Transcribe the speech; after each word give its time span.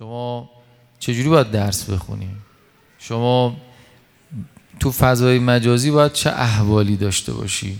شما 0.00 0.50
چجوری 0.98 1.28
باید 1.28 1.50
درس 1.50 1.90
بخونی 1.90 2.28
شما 2.98 3.56
تو 4.80 4.92
فضای 4.92 5.38
مجازی 5.38 5.90
باید 5.90 6.12
چه 6.12 6.30
احوالی 6.30 6.96
داشته 6.96 7.32
باشی؟ 7.32 7.78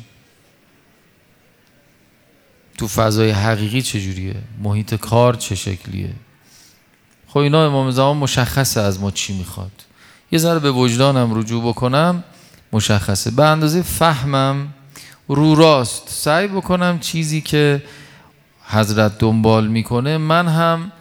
تو 2.78 2.88
فضای 2.88 3.30
حقیقی 3.30 3.82
چجوریه؟ 3.82 4.34
محیط 4.62 4.94
کار 4.94 5.34
چه 5.34 5.54
شکلیه؟ 5.54 6.12
خب 7.28 7.38
اینا 7.38 7.66
امام 7.66 7.90
زمان 7.90 8.16
مشخصه 8.16 8.80
از 8.80 9.00
ما 9.00 9.10
چی 9.10 9.38
می‌خواد. 9.38 9.72
یه 10.32 10.38
ذره 10.38 10.58
به 10.58 10.70
وجدانم 10.70 11.38
رجوع 11.38 11.68
بکنم 11.68 12.24
مشخصه. 12.72 13.30
به 13.30 13.44
اندازه 13.44 13.82
فهمم 13.82 14.74
رو 15.28 15.54
راست 15.54 16.08
سعی 16.08 16.48
بکنم 16.48 16.98
چیزی 16.98 17.40
که 17.40 17.82
حضرت 18.64 19.18
دنبال 19.18 19.66
می‌کنه 19.66 20.18
من 20.18 20.48
هم 20.48 20.92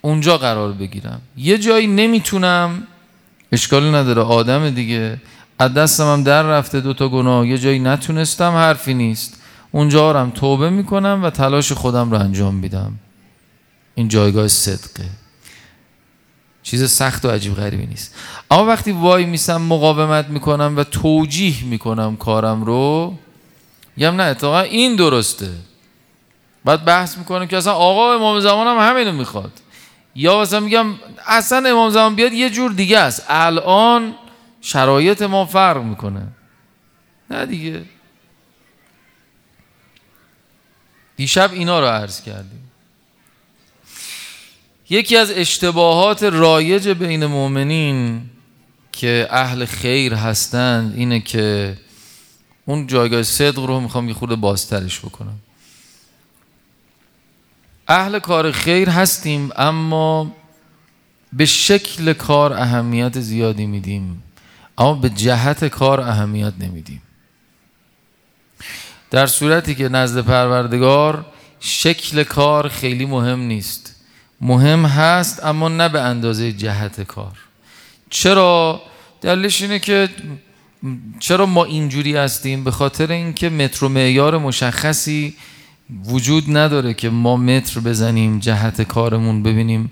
اونجا 0.00 0.38
قرار 0.38 0.72
بگیرم. 0.72 1.20
یه 1.36 1.58
جایی 1.58 1.86
نمی‌تونم. 1.86 2.82
اشکالی 3.52 3.90
نداره 3.90 4.22
آدم 4.22 4.70
دیگه. 4.70 5.20
از 5.58 5.74
دستم 5.74 6.12
هم 6.12 6.22
در 6.22 6.42
رفته 6.42 6.80
دوتا 6.80 7.08
گناه. 7.08 7.46
یه 7.46 7.58
جایی 7.58 7.78
نتونستم 7.78 8.52
حرفی 8.52 8.94
نیست. 8.94 9.42
اونجا 9.70 10.20
هم 10.20 10.30
توبه 10.30 10.70
می‌کنم 10.70 11.20
و 11.24 11.30
تلاش 11.30 11.72
خودم 11.72 12.10
رو 12.10 12.18
انجام 12.18 12.54
میدم. 12.54 12.92
این 13.94 14.08
جایگاه 14.08 14.48
صدقه. 14.48 15.08
چیز 16.62 16.90
سخت 16.90 17.24
و 17.24 17.30
عجیب 17.30 17.54
غریبی 17.54 17.86
نیست. 17.86 18.14
اما 18.50 18.66
وقتی 18.66 18.92
وای 18.92 19.24
میسم 19.24 19.62
مقاومت 19.62 20.28
می‌کنم 20.28 20.74
و 20.76 20.84
توجیه 20.84 21.64
می‌کنم 21.64 22.16
کارم 22.16 22.64
رو 22.64 23.14
یه 23.96 24.10
نه 24.10 24.22
اتفاقا 24.22 24.60
این 24.60 24.96
درسته. 24.96 25.50
بعد 26.64 26.84
بحث 26.84 27.18
می‌کنم 27.18 27.46
که 27.46 27.56
اصلا 27.56 27.72
آقا 27.72 28.14
امام 28.14 28.40
زمان 28.40 28.66
هم 28.66 28.90
همینو 28.90 29.12
می‌خواد. 29.12 29.52
یا 30.14 30.40
مثلا 30.40 30.60
میگم 30.60 30.94
اصلا 31.26 31.70
امام 31.70 31.90
زمان 31.90 32.14
بیاد 32.14 32.32
یه 32.32 32.50
جور 32.50 32.72
دیگه 32.72 32.98
است. 32.98 33.24
الان 33.28 34.14
شرایط 34.60 35.22
ما 35.22 35.44
فرق 35.46 35.82
می‌کنه. 35.82 36.28
نه 37.30 37.46
دیگه. 37.46 37.82
دیشب 41.16 41.52
اینا 41.52 41.80
رو 41.80 41.86
عرض 41.86 42.22
کردیم. 42.22 42.70
یکی 44.90 45.16
از 45.16 45.30
اشتباهات 45.30 46.22
رایج 46.22 46.88
بین 46.88 47.26
مؤمنین 47.26 48.30
که 48.92 49.28
اهل 49.30 49.64
خیر 49.64 50.14
هستند 50.14 50.94
اینه 50.96 51.20
که 51.20 51.76
اون 52.66 52.86
جایگاه 52.86 53.22
صدق 53.22 53.58
رو 53.58 53.80
می‌خوام 53.80 54.08
یه 54.08 54.14
خورده 54.14 54.36
بازترش 54.36 55.00
بکنم. 55.00 55.38
اهل 57.90 58.18
کار 58.18 58.52
خیر 58.52 58.90
هستیم 58.90 59.50
اما 59.56 60.32
به 61.32 61.46
شکل 61.46 62.12
کار 62.12 62.52
اهمیت 62.52 63.20
زیادی 63.20 63.66
میدیم 63.66 64.22
اما 64.78 64.94
به 64.94 65.10
جهت 65.10 65.64
کار 65.64 66.00
اهمیت 66.00 66.52
نمیدیم. 66.58 67.02
در 69.10 69.26
صورتی 69.26 69.74
که 69.74 69.88
نزد 69.88 70.20
پروردگار 70.20 71.26
شکل 71.60 72.22
کار 72.22 72.68
خیلی 72.68 73.06
مهم 73.06 73.40
نیست. 73.40 73.96
مهم 74.40 74.86
هست 74.86 75.44
اما 75.44 75.68
نه 75.68 75.88
به 75.88 76.00
اندازه 76.00 76.52
جهت 76.52 77.00
کار. 77.00 77.38
چرا؟ 78.10 78.82
دلیلش 79.20 79.62
اینه 79.62 79.78
که 79.78 80.08
چرا 81.18 81.46
ما 81.46 81.64
اینجوری 81.64 82.16
هستیم؟ 82.16 82.64
به 82.64 82.70
خاطر 82.70 83.12
اینکه 83.12 83.48
متر 83.48 83.84
و 83.84 83.88
معیار 83.88 84.38
مشخصی 84.38 85.36
وجود 86.04 86.44
نداره 86.48 86.94
که 86.94 87.10
ما 87.10 87.36
متر 87.36 87.80
بزنیم 87.80 88.38
جهت 88.38 88.82
کارمون 88.82 89.42
ببینیم 89.42 89.90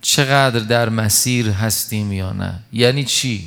چقدر 0.00 0.60
در 0.60 0.88
مسیر 0.88 1.50
هستیم 1.50 2.12
یا 2.12 2.32
نه. 2.32 2.60
یعنی 2.72 3.04
چی؟ 3.04 3.44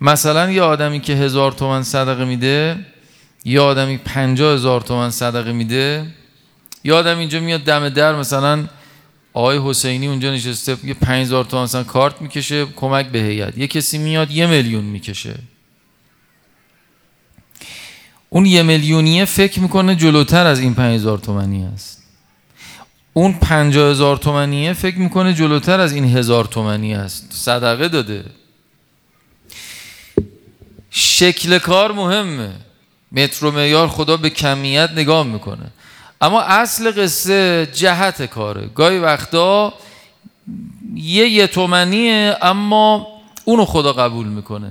مثلا 0.00 0.50
یه 0.50 0.62
آدمی 0.62 1.00
که 1.00 1.12
هزار 1.12 1.52
تومن 1.52 1.82
صدقه 1.82 2.24
میده 2.24 2.86
یه 3.44 3.60
آدمی 3.60 3.96
پنجا 3.96 4.54
هزار 4.54 4.80
تومن 4.80 5.10
صدقه 5.10 5.52
میده 5.52 6.06
یه 6.84 6.94
آدم 6.94 7.18
اینجا 7.18 7.40
میاد 7.40 7.60
دم 7.60 7.88
در 7.88 8.14
مثلا 8.14 8.68
آقای 9.32 9.60
حسینی 9.64 10.06
اونجا 10.06 10.32
نشسته 10.32 10.76
یه 10.84 10.94
پنج 10.94 11.26
هزار 11.26 11.44
تومن 11.44 11.62
مثلا 11.62 11.84
کارت 11.84 12.22
می‌کشه 12.22 12.66
کمک 12.66 13.06
به 13.06 13.18
هیئت. 13.18 13.58
یه 13.58 13.66
کسی 13.66 13.98
میاد 13.98 14.30
یه 14.30 14.46
میلیون 14.46 14.84
می‌کشه. 14.84 15.34
اون 18.34 18.46
یه 18.46 18.62
میلیونیه 18.62 19.24
فکر 19.24 19.60
می‌کنه 19.60 19.94
جلوتر 19.94 20.46
از 20.46 20.60
این 20.60 20.74
پنج 20.74 20.94
هزار 20.94 21.18
تومنی 21.18 21.64
است. 21.64 22.02
اون 23.12 23.32
پنجاه 23.32 23.90
هزار 23.90 24.16
تومنیه 24.16 24.72
فکر 24.72 24.98
می‌کنه 24.98 25.34
جلوتر 25.34 25.80
از 25.80 25.92
این 25.92 26.16
هزار 26.16 26.44
تومنی 26.44 26.94
است. 26.94 27.26
صدقه 27.30 27.88
داده. 27.88 28.24
شکل 30.90 31.58
کار 31.58 31.92
مهمه. 31.92 32.50
متر 33.12 33.46
و 33.46 33.50
معیار 33.50 33.88
خدا 33.88 34.16
به 34.16 34.30
کمیت 34.30 34.90
نگاه 34.96 35.26
می‌کنه. 35.26 35.66
اما 36.20 36.40
اصل 36.40 37.02
قصه 37.02 37.68
جهت 37.74 38.22
کاره. 38.22 38.66
گاهی 38.74 38.98
وقتا 38.98 39.74
یه 40.94 41.28
یه 41.28 41.46
تومنیه 41.46 42.36
اما 42.42 43.06
اونو 43.44 43.64
خدا 43.64 43.92
قبول 43.92 44.26
می‌کنه. 44.26 44.70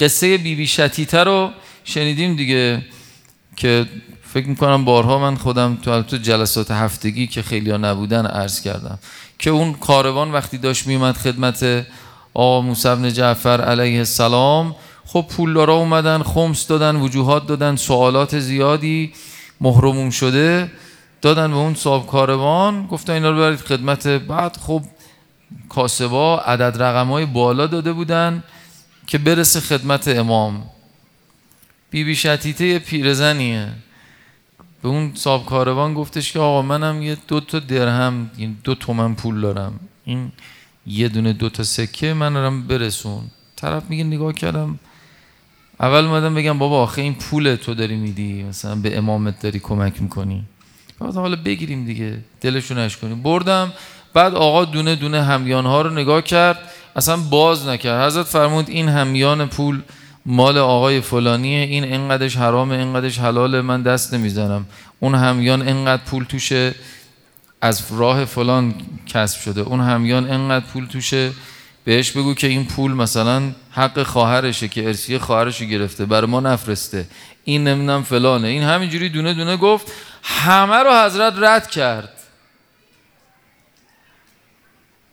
قصه 0.00 0.38
بیبی 0.38 0.54
بی 0.54 0.66
شتیته 0.66 1.24
رو 1.24 1.50
شنیدیم 1.84 2.36
دیگه. 2.36 2.82
که 3.56 3.86
فکر 4.22 4.48
می‌کنم 4.48 4.84
بارها 4.84 5.18
من 5.18 5.36
خودم 5.36 5.78
تو 5.82 6.02
تو 6.02 6.16
جلسات 6.16 6.70
هفتگی 6.70 7.26
که 7.26 7.42
خیلی 7.42 7.72
نبودن 7.72 8.26
عرض 8.26 8.60
کردم 8.60 8.98
که 9.38 9.50
اون 9.50 9.72
کاروان 9.72 10.32
وقتی 10.32 10.58
داشت 10.58 10.86
میومد 10.86 11.16
خدمت 11.16 11.86
آقا 12.34 12.60
موسی 12.60 12.88
بن 12.88 13.12
جعفر 13.12 13.60
علیه 13.60 13.98
السلام 13.98 14.74
خب 15.06 15.26
پولدارا 15.30 15.74
اومدن 15.74 16.22
خمس 16.22 16.66
دادن 16.66 16.96
وجوهات 16.96 17.46
دادن 17.46 17.76
سوالات 17.76 18.38
زیادی 18.38 19.12
محروموم 19.60 20.10
شده 20.10 20.70
دادن 21.22 21.50
به 21.50 21.56
اون 21.56 21.74
صاحب 21.74 22.06
کاروان 22.06 22.86
گفتن 22.86 23.12
اینا 23.12 23.30
رو 23.30 23.38
برید 23.38 23.58
خدمت. 23.58 24.06
بعد 24.06 24.56
خب 24.56 24.82
کاسبا 25.68 26.38
عدد 26.38 26.82
رقم 26.82 27.08
های 27.08 27.26
بالا 27.26 27.66
داده 27.66 27.92
بودن 27.92 28.42
که 29.06 29.18
برسه 29.18 29.60
خدمت 29.60 30.08
امام. 30.08 30.64
بی 31.92 32.04
بی 32.04 32.16
شتیته 32.16 32.78
پیرزنیه. 32.78 33.68
به 34.82 34.88
اون 34.88 35.12
صاحب 35.14 35.46
کاروان 35.46 35.94
گفتش 35.94 36.32
که 36.32 36.38
آقا 36.38 36.62
منم 36.62 37.02
یه 37.02 37.16
دو 37.28 37.40
تا 37.40 37.58
درهم 37.58 38.30
این 38.36 38.56
دو 38.64 38.74
تومن 38.74 39.14
پول 39.14 39.40
دارم. 39.40 39.80
این 40.04 40.32
یه 40.86 41.08
دونه 41.08 41.32
دو 41.32 41.48
تا 41.48 41.62
سکه 41.62 42.14
من 42.14 42.32
دارم 42.32 42.66
برسون. 42.66 43.22
طرف 43.56 43.82
میگه 43.88 44.04
نگاه 44.04 44.32
کردم. 44.32 44.78
اول 45.80 46.04
اومدم 46.04 46.34
بگم 46.34 46.58
بابا 46.58 46.82
آخه 46.82 47.02
این 47.02 47.14
پول 47.14 47.54
تو 47.54 47.74
داری 47.74 47.96
میدی؟ 47.96 48.42
مثلا 48.42 48.74
به 48.74 48.98
امامت 48.98 49.40
داری 49.40 49.58
کمک 49.58 50.02
می‌کنی. 50.02 50.44
حالا 50.98 51.36
بگیریم 51.36 51.84
دیگه. 51.84 52.18
دلشون 52.40 52.78
اش 52.78 52.96
کنیم 52.96 53.22
بردم. 53.22 53.72
بعد 54.14 54.34
آقا 54.34 54.64
دونه 54.64 54.96
دونه 54.96 55.22
همیان 55.22 55.66
ها 55.66 55.82
رو 55.82 55.90
نگاه 55.90 56.22
کرد. 56.22 56.58
اصلا 56.96 57.16
باز 57.16 57.68
نکرد. 57.68 58.06
حضرت 58.06 58.26
فرمود 58.26 58.68
این 58.68 58.88
همیان 58.88 59.48
پول 59.48 59.82
مال 60.26 60.58
آقای 60.58 61.00
فلانیه 61.00 61.66
این 61.66 61.94
انقدرش 61.94 62.36
حرامه 62.36 62.74
انقدرش 62.74 63.18
حلاله 63.18 63.60
من 63.60 63.82
دست 63.82 64.14
نمی‌زنم. 64.14 64.66
اون 65.00 65.14
همیان 65.14 65.68
انقدر 65.68 66.02
پول 66.02 66.24
توشه 66.24 66.74
از 67.60 67.82
راه 67.90 68.24
فلان 68.24 68.74
کسب 69.06 69.40
شده. 69.40 69.60
اون 69.60 69.80
همیان 69.80 70.30
انقدر 70.30 70.66
پول 70.66 70.86
توشه. 70.86 71.32
بهش 71.84 72.10
بگو 72.10 72.34
که 72.34 72.46
این 72.46 72.66
پول 72.66 72.92
مثلا 72.92 73.42
حق 73.70 74.02
خواهرشه 74.02 74.68
که 74.68 74.86
ارسیه 74.86 75.18
خواهرش 75.18 75.62
گرفته 75.62 76.04
برای 76.04 76.30
ما 76.30 76.40
نفرسته. 76.40 77.06
این 77.44 77.68
نمی‌دونم 77.68 78.02
فلانه. 78.02 78.48
این 78.48 78.62
همینجوری 78.62 79.08
دونه 79.08 79.34
دونه 79.34 79.56
گفت 79.56 79.92
همه 80.22 80.76
رو 80.76 81.04
حضرت 81.04 81.34
رد 81.36 81.70
کرد. 81.70 82.12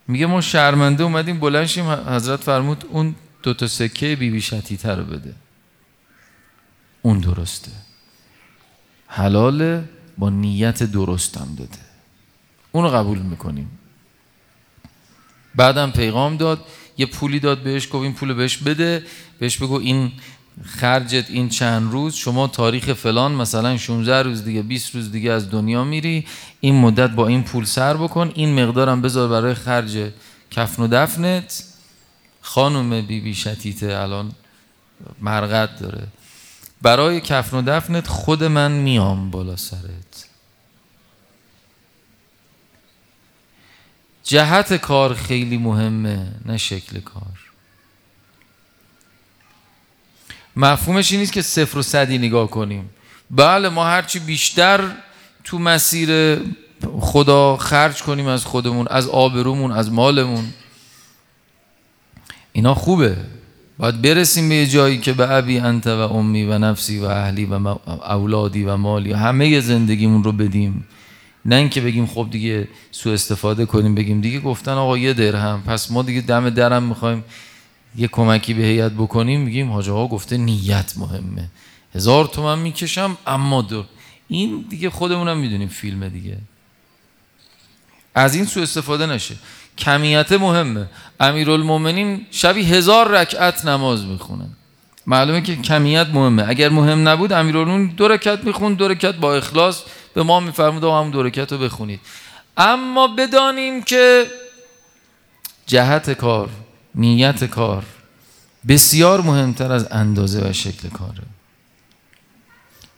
میگه 0.08 0.26
ما 0.26 0.42
شرمنده 0.42 1.04
اومدیم 1.04 1.40
بلنشیم 1.40 1.90
حضرت 1.90 2.40
فرمود 2.40 2.86
اون 2.90 3.16
دو 3.44 3.54
تا 3.54 3.68
سکه 3.68 4.16
بی 4.16 4.42
شتیته 4.42 4.96
رو 4.96 5.04
بده. 5.04 5.36
اون 7.02 7.20
درسته. 7.20 7.72
حلاله 9.08 9.90
با 10.18 10.30
نیت 10.30 10.84
درستم 10.84 11.56
داده. 11.58 11.80
اونو 12.72 12.88
قبول 12.88 13.20
می‌کنیم. 13.20 13.80
بعدم 15.56 15.92
پیغام 15.92 16.38
داد 16.38 16.66
یه 16.98 17.06
پولی 17.06 17.40
داد 17.40 17.64
بهش 17.64 17.88
گفت 17.88 18.04
این 18.04 18.14
پول 18.14 18.34
بهش 18.34 18.58
بده. 18.58 19.06
بهش 19.40 19.58
بگو 19.58 19.80
این 19.80 20.12
خرجت 20.66 21.26
این 21.30 21.50
چند 21.50 21.92
روز 21.92 22.16
شما 22.16 22.48
تاریخ 22.48 22.94
فلان 22.94 23.32
مثلا 23.32 23.78
16 23.78 24.24
روز 24.24 24.44
دیگه 24.44 24.62
20 24.62 24.96
روز 24.96 25.12
دیگه 25.12 25.32
از 25.32 25.52
دنیا 25.52 25.84
میری. 25.84 26.26
این 26.60 26.76
مدت 26.76 27.10
با 27.10 27.28
این 27.28 27.44
پول 27.44 27.66
سر 27.66 27.98
بکن. 27.98 28.32
این 28.36 28.64
مقدارم 28.64 29.02
بذار 29.02 29.30
برای 29.30 29.54
خرج 29.54 30.12
کفن 30.52 30.84
و 30.84 30.88
دفنت. 30.88 31.64
خانم 32.42 33.02
بی 33.02 33.36
شتیته 33.36 33.98
الان 33.98 34.32
مرقت 35.22 35.80
داره. 35.80 36.08
برای 36.82 37.22
کفن 37.22 37.58
و 37.58 37.62
دفنت 37.62 38.08
خود 38.08 38.44
من 38.44 38.72
میام 38.72 39.32
بالا 39.32 39.56
سرت. 39.56 40.30
جهت 44.24 44.74
کار 44.74 45.14
خیلی 45.14 45.58
مهمه 45.58 46.28
نه 46.46 46.58
شکل 46.58 47.00
کار. 47.00 47.40
مفهومش 50.56 51.12
این 51.12 51.20
نیست 51.20 51.34
که 51.34 51.42
صفر 51.42 51.78
و 51.78 51.82
صدی 51.82 52.18
نگاه 52.18 52.50
کنیم. 52.50 52.90
بله 53.32 53.70
ما 53.70 53.86
هرچی 53.86 54.20
بیشتر 54.20 54.92
تو 55.44 55.60
مسیر 55.60 56.40
خدا 57.00 57.58
خرج 57.58 58.04
کنیم 58.04 58.28
از 58.28 58.46
خودمون 58.46 58.88
از 58.88 59.08
آبرومون 59.08 59.72
از 59.72 59.92
مالمون. 59.92 60.54
اینا 62.52 62.74
خوبه. 62.74 63.18
باید 63.78 64.02
برسیم 64.02 64.50
به 64.50 64.68
جایی 64.68 64.98
که 64.98 65.14
به 65.14 65.32
ابی 65.32 65.60
انت 65.60 65.88
و 65.88 66.14
امی 66.14 66.44
و 66.44 66.58
نفسی 66.58 67.00
و 67.00 67.04
اهلی 67.04 67.46
و 67.46 67.68
اولادی 67.88 68.64
و 68.64 68.78
مالی 68.78 69.14
همه 69.14 69.60
زندگیمون 69.60 70.24
رو 70.24 70.32
بدیم. 70.32 70.88
نه 71.46 71.56
اینکه 71.56 71.82
بگیم 71.82 72.06
خب 72.06 72.28
دیگه 72.32 72.68
سو 72.92 73.10
استفاده 73.10 73.66
کنیم 73.66 73.96
بگیم 73.96 74.22
دیگه 74.22 74.40
گفتن 74.40 74.72
آقا 74.72 74.98
یه 74.98 75.14
درهم. 75.14 75.64
پس 75.64 75.92
ما 75.92 76.04
دیگه 76.04 76.22
دم 76.22 76.50
درم 76.50 76.84
می‌خوایم 76.84 77.24
یه 77.98 78.08
کمکی 78.08 78.54
به 78.54 78.64
هیئت 78.64 78.92
بکنیم. 78.92 79.42
میگیم 79.42 79.72
حاج 79.72 79.90
آقا 79.90 80.08
گفته 80.08 80.38
نیت 80.38 80.94
مهمه. 80.98 81.50
هزار 81.96 82.26
تومن 82.26 82.60
می‌کشم 82.60 83.18
اما 83.28 83.62
دو. 83.62 83.86
این 84.28 84.66
دیگه 84.70 84.90
خودمونم 84.90 85.38
می‌دونیم 85.38 85.68
فیلم 85.68 86.10
دیگه. 86.10 86.38
از 88.16 88.36
این 88.36 88.46
سو 88.46 88.60
استفاده 88.60 89.06
نشه. 89.06 89.36
کمیت 89.80 90.32
مهمه. 90.32 90.86
امیرالمومنین 91.20 92.26
شبی 92.32 92.64
هزار 92.64 93.08
رکعت 93.08 93.66
نماز 93.66 94.06
می‌خونه. 94.06 94.46
معلومه 95.08 95.42
که 95.42 95.56
کمیت 95.56 96.08
مهمه. 96.08 96.50
اگر 96.50 96.70
مهم 96.70 97.08
نبود 97.08 97.34
امیرالمومنین 97.34 97.88
دو 97.88 98.08
رکعت 98.08 98.44
میخون 98.44 98.74
دو 98.74 98.88
رکعت 98.88 99.16
با 99.16 99.36
اخلاص 99.36 99.82
به 100.14 100.24
ما 100.24 100.40
میفرمود 100.40 100.84
و 100.84 100.92
همون 100.92 101.12
دو 101.12 101.24
رکعت 101.24 101.52
رو 101.52 101.58
بخونید. 101.58 102.00
اما 102.58 103.08
بدانیم 103.08 103.84
که 103.84 104.26
جهت 105.68 106.12
کار 106.12 106.50
نیت 106.96 107.44
کار 107.44 107.84
بسیار 108.68 109.22
مهمتر 109.22 109.72
از 109.72 109.88
اندازه 109.92 110.50
و 110.50 110.54
شکل 110.54 110.90
کاره. 110.90 111.24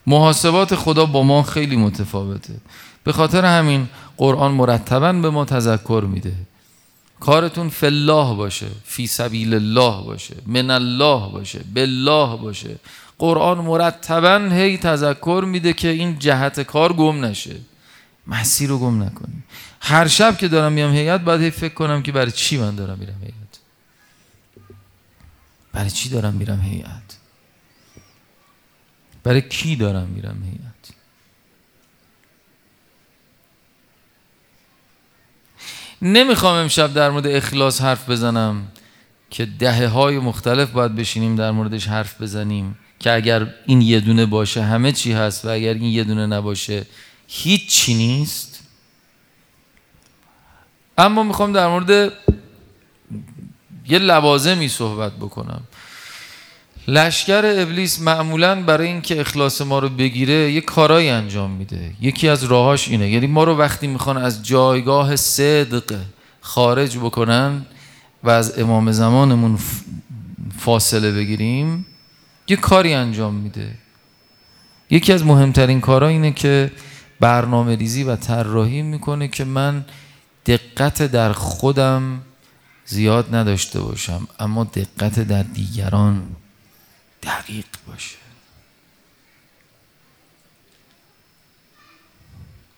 محاسبات 0.07 0.75
خدا 0.75 1.05
با 1.05 1.23
ما 1.23 1.43
خیلی 1.43 1.75
متفاوته. 1.75 2.53
به 3.03 3.11
خاطر 3.11 3.45
همین 3.45 3.89
قرآن 4.17 4.51
مرتبا 4.51 5.13
به 5.13 5.29
ما 5.29 5.45
تذکر 5.45 6.03
میده. 6.07 6.33
کارتون 7.21 7.69
فلاح 7.69 8.35
باشه 8.35 8.67
فی 8.83 9.07
سبیل 9.07 9.53
الله 9.53 10.03
باشه 10.03 10.35
من 10.45 10.69
الله 10.69 11.31
باشه 11.31 11.59
بالله 11.75 12.37
باشه. 12.37 12.75
قرآن 13.17 13.57
مرتبا 13.57 14.49
هی 14.51 14.77
تذکر 14.77 15.43
میده 15.47 15.73
که 15.73 15.87
این 15.87 16.19
جهت 16.19 16.59
کار 16.59 16.93
گم 16.93 17.25
نشه. 17.25 17.55
مسیر 18.27 18.69
رو 18.69 18.79
گم 18.79 19.03
نکنیم 19.03 19.43
هر 19.81 20.07
شب 20.07 20.37
که 20.37 20.47
دارم 20.47 20.73
میام 20.73 20.91
هیئت 20.91 21.21
باید 21.21 21.41
هی 21.41 21.51
فکر 21.51 21.73
کنم 21.73 22.03
که 22.03 22.11
برای 22.11 22.31
چی 22.31 22.57
من 22.57 22.75
دارم 22.75 22.99
میرم 22.99 23.21
هیئت؟ 23.21 23.59
برای 25.73 25.89
چی 25.89 26.09
دارم 26.09 26.33
میرم 26.33 26.61
هیئت؟ 26.61 27.17
برای 29.23 29.41
کی 29.41 29.75
دارم 29.75 30.07
میرم 30.07 30.43
هیئت؟ 30.43 30.70
نمی‌خوام 36.01 36.55
امشب 36.55 36.93
در 36.93 37.09
مورد 37.09 37.27
اخلاص 37.27 37.81
حرف 37.81 38.09
بزنم 38.09 38.67
که 39.29 39.45
دهه 39.45 39.87
های 39.87 40.19
مختلف 40.19 40.71
باید 40.71 40.95
بشینیم 40.95 41.35
در 41.35 41.51
موردش 41.51 41.87
حرف 41.87 42.21
بزنیم 42.21 42.77
که 42.99 43.11
اگر 43.11 43.47
این 43.65 43.81
یه 43.81 43.99
دونه 43.99 44.25
باشه 44.25 44.63
همه 44.63 44.91
چی 44.91 45.13
هست 45.13 45.45
و 45.45 45.49
اگر 45.49 45.73
این 45.73 45.83
یه 45.83 46.03
دونه 46.03 46.25
نباشه 46.25 46.85
هیچ 47.27 47.69
چی 47.69 47.93
نیست. 47.93 48.59
اما 50.97 51.23
می‌خوام 51.23 51.51
در 51.53 51.67
مورد 51.67 52.13
یه 53.87 53.99
لوازمی 53.99 54.67
صحبت 54.67 55.11
بکنم. 55.11 55.61
لشکر 56.87 57.41
ابلیس 57.45 58.01
معمولا 58.01 58.61
برای 58.61 58.87
اینکه 58.87 59.21
اخلاص 59.21 59.61
ما 59.61 59.79
رو 59.79 59.89
بگیره 59.89 60.51
یه 60.51 60.61
کارایی 60.61 61.09
انجام 61.09 61.51
میده. 61.51 61.91
یکی 62.01 62.27
از 62.27 62.43
راهاش 62.43 62.87
اینه. 62.87 63.09
یعنی 63.09 63.27
ما 63.27 63.43
رو 63.43 63.57
وقتی 63.57 63.87
می‌خوان 63.87 64.17
از 64.17 64.43
جایگاه 64.43 65.15
صدق 65.15 65.95
خارج 66.41 66.97
بکنن 66.97 67.65
و 68.23 68.29
از 68.29 68.59
امام 68.59 68.91
زمانمون 68.91 69.59
فاصله 70.57 71.11
بگیریم 71.11 71.85
یه 72.47 72.55
کاری 72.55 72.93
انجام 72.93 73.33
میده. 73.33 73.71
یکی 74.89 75.13
از 75.13 75.25
مهمترین 75.25 75.81
کارا 75.81 76.07
اینه 76.07 76.31
که 76.31 76.71
برنامه 77.19 77.75
ریزی 77.75 78.03
و 78.03 78.15
طراحی 78.15 78.81
می‌کنه 78.81 79.27
که 79.27 79.43
من 79.43 79.85
دقت 80.45 81.03
در 81.03 81.31
خودم 81.33 82.21
زیاد 82.85 83.35
نداشته 83.35 83.79
باشم 83.79 84.27
اما 84.39 84.63
دقت 84.63 85.19
در 85.19 85.43
دیگران. 85.43 86.21
دقیق 87.23 87.65
باشه. 87.87 88.17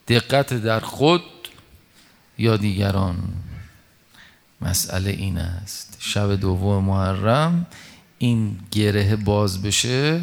دقت 0.07 0.53
در 0.53 0.79
خود 0.79 1.23
یا 2.37 2.57
دیگران. 2.57 3.33
مسئله 4.61 5.09
این 5.09 5.37
است. 5.37 5.97
شب 5.99 6.35
دوم 6.35 6.83
محرم 6.83 7.67
این 8.17 8.59
گره 8.71 9.15
باز 9.15 9.61
بشه 9.61 10.21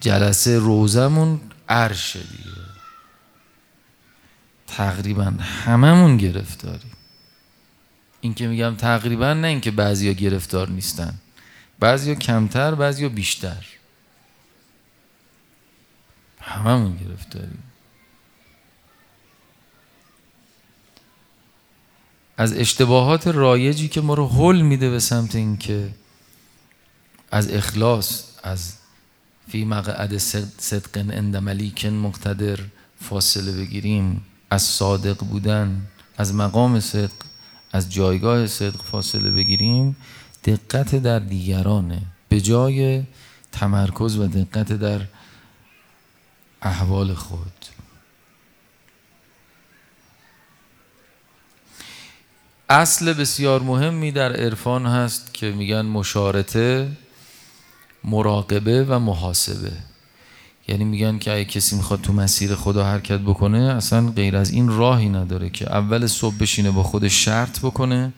جلسه 0.00 0.58
روزمون 0.58 1.40
عرشه 1.68 2.20
دیگه. 2.20 2.62
تقریبا 4.66 5.24
هممون 5.40 6.16
گرفتاریم. 6.16 6.92
این 8.20 8.34
که 8.34 8.46
میگم 8.46 8.74
تقریبا 8.76 9.34
نه 9.34 9.48
اینکه 9.48 9.70
بعضیا 9.70 10.12
گرفتار 10.12 10.68
نیستن. 10.68 11.14
بعضیا 11.82 12.14
کمتر 12.14 12.74
بعضیا 12.74 13.08
بیشتر. 13.08 13.66
هممون 16.40 16.96
گرفتاریم. 16.96 17.62
از 22.36 22.56
اشتباهات 22.56 23.26
رایجی 23.26 23.88
که 23.88 24.00
ما 24.00 24.14
رو 24.14 24.28
حل 24.28 24.60
میده 24.60 24.90
به 24.90 24.98
سمت 24.98 25.34
اینکه 25.34 25.94
از 27.30 27.50
اخلاص 27.50 28.24
از 28.42 28.72
فی 29.48 29.64
مقعد 29.64 30.18
صدق 30.58 30.98
عند 30.98 31.36
ملیک 31.36 31.86
مقتدر 31.86 32.58
فاصله 33.00 33.52
بگیریم. 33.52 34.24
از 34.50 34.62
صادق 34.62 35.18
بودن 35.18 35.86
از 36.16 36.34
مقام 36.34 36.80
صدق 36.80 37.12
از 37.72 37.92
جایگاه 37.92 38.46
صدق 38.46 38.82
فاصله 38.82 39.30
بگیریم. 39.30 39.96
دقت 40.44 40.94
در 40.94 41.18
دیگرانه. 41.18 42.02
به 42.28 42.40
جای 42.40 43.02
تمرکز 43.52 44.16
و 44.16 44.26
دقت 44.26 44.72
در 44.72 45.00
احوال 46.62 47.14
خود. 47.14 47.66
اصل 52.68 53.12
بسیار 53.12 53.62
مهمی 53.62 54.12
در 54.12 54.32
عرفان 54.32 54.86
هست 54.86 55.34
که 55.34 55.50
میگن 55.50 55.82
مشارطه 55.82 56.88
مراقبه 58.04 58.84
و 58.84 58.98
محاسبه. 58.98 59.72
یعنی 60.68 60.84
میگن 60.84 61.18
که 61.18 61.32
اگه 61.32 61.44
کسی 61.44 61.76
می‌خواد 61.76 62.00
تو 62.00 62.12
مسیر 62.12 62.54
خدا 62.54 62.84
حرکت 62.84 63.20
بکنه 63.20 63.58
اصلا 63.58 64.10
غیر 64.10 64.36
از 64.36 64.50
این 64.50 64.68
راهی 64.68 65.08
نداره 65.08 65.50
که 65.50 65.70
اول 65.70 66.06
صبح 66.06 66.36
بشینه 66.40 66.70
با 66.70 66.82
خودش 66.82 67.24
شرط 67.24 67.60
بکنه 67.60 68.12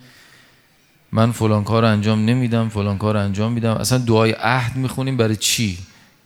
من 1.14 1.32
فلان 1.32 1.64
کار 1.64 1.84
انجام 1.84 2.24
نمیدم 2.24 2.68
فلان 2.68 2.98
کار 2.98 3.16
انجام 3.16 3.52
میدم. 3.52 3.70
اصلا 3.70 3.98
دعای 3.98 4.32
عهد 4.32 4.76
می‌خونیم 4.76 5.16
برای 5.16 5.36
چی؟ 5.36 5.78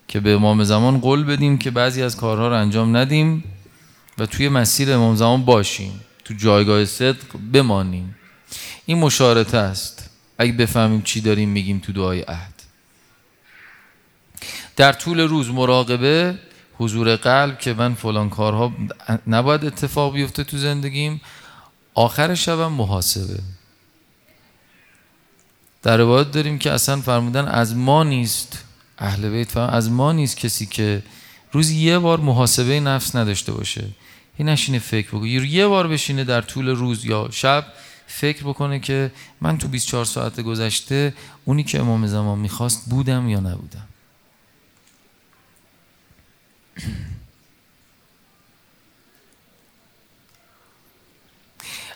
که 0.09 0.21
به 0.21 0.33
امام 0.33 0.65
زمان 0.65 1.01
قول 1.01 1.25
بدیم 1.25 1.59
که 1.59 1.71
بعضی 1.71 2.03
از 2.03 2.17
کارها 2.17 2.49
رو 2.49 2.55
انجام 2.55 2.97
ندیم 2.97 3.45
و 4.19 4.27
توی 4.27 4.49
مسیر 4.49 4.93
امام 4.93 5.17
زمان 5.17 5.45
باشیم. 5.45 6.01
تو 6.25 6.35
جایگاه 6.35 6.85
صدق 6.85 7.27
بمانیم. 7.53 8.17
این 8.87 8.99
مشارطه 8.99 9.59
است. 9.59 10.11
اگه 10.39 10.53
بفهمیم 10.53 11.03
چی 11.03 11.21
داریم 11.21 11.49
میگیم 11.49 11.79
تو 11.79 11.93
دعای 11.93 12.21
عهد. 12.21 12.55
در 14.77 14.93
طول 14.93 15.21
روز 15.21 15.51
مراقبه 15.51 16.39
حضور 16.79 17.17
قلب 17.17 17.59
که 17.59 17.75
من 17.75 17.95
فلان 17.95 18.31
کارها 18.31 18.73
نباید 19.27 19.65
اتفاق 19.65 20.15
بیفته 20.15 20.45
تو 20.45 20.59
زندگیم. 20.59 21.21
آخر 21.95 22.35
شبم 22.35 22.73
محاسبه. 22.73 23.39
در 25.83 25.97
روایت 25.97 26.31
داریم 26.31 26.59
که 26.59 26.73
اصلا 26.73 27.01
فرمودن 27.01 27.45
از 27.45 27.77
ما 27.77 28.05
نیست 28.05 28.65
اهل 28.99 29.29
بیت 29.31 29.49
فرمودن 29.49 29.73
از 29.73 29.91
ما 29.91 30.13
نیست 30.13 30.37
کسی 30.37 30.67
که 30.67 31.03
روز 31.53 31.71
یه 31.71 31.99
بار 31.99 32.21
محاسبه 32.21 32.81
نفس 32.81 33.17
نداشته 33.17 33.53
باشه. 33.53 33.85
این 34.37 34.49
نشینه 34.49 34.79
فکر 34.79 35.09
بکنه. 35.09 35.29
یه 35.29 35.67
بار 35.67 35.89
بشینه 35.89 36.25
در 36.25 36.41
طول 36.41 36.69
روز 36.69 37.05
یا 37.05 37.29
شب 37.33 37.67
فکر 38.07 38.45
بکنه 38.45 38.79
که 38.79 39.13
من 39.41 39.59
تو 39.59 39.69
24 39.69 40.05
ساعت 40.05 40.41
گذشته 40.41 41.15
اونی 41.45 41.65
که 41.65 41.81
امام 41.81 42.07
زمان 42.07 42.39
می‌خواست 42.39 42.91
بودم 42.91 43.29
یا 43.29 43.41
نبودم. 43.41 43.87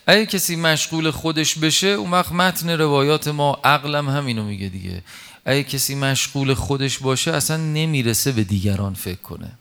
اگه 0.06 0.26
کسی 0.26 0.56
مشغول 0.56 1.10
خودش 1.10 1.58
بشه 1.58 1.86
اون 1.86 2.10
وقت 2.10 2.32
متن 2.32 2.70
روایات 2.70 3.28
ما 3.28 3.60
عقلم 3.64 4.08
همینو 4.08 4.44
میگه 4.44 4.68
دیگه. 4.68 5.02
اگه 5.44 5.62
کسی 5.62 5.94
مشغول 5.94 6.54
خودش 6.54 6.98
باشه 6.98 7.32
اصلا 7.32 7.56
نمی‌رسه 7.56 8.32
به 8.32 8.44
دیگران 8.44 8.94
فکر 8.94 9.20
کنه. 9.20 9.52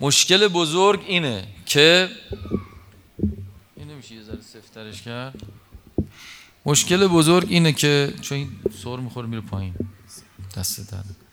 مشکل 0.00 0.48
بزرگ 0.48 1.04
اینه 1.06 1.46
که 1.66 2.08
این 3.76 3.90
نمیشه 3.90 4.14
یه 4.14 4.22
ذره 4.22 4.40
سفترش 4.54 5.02
کرد. 5.02 5.42
مشکل 6.66 7.06
بزرگ 7.06 7.46
اینه 7.50 7.72
که 7.72 8.14
چون 8.20 8.38
این 8.38 8.50
سر 8.84 8.96
می‌خوره 8.96 9.26
میره 9.26 9.42
پایین. 9.42 9.74
دست 10.56 10.92
در. 10.92 11.29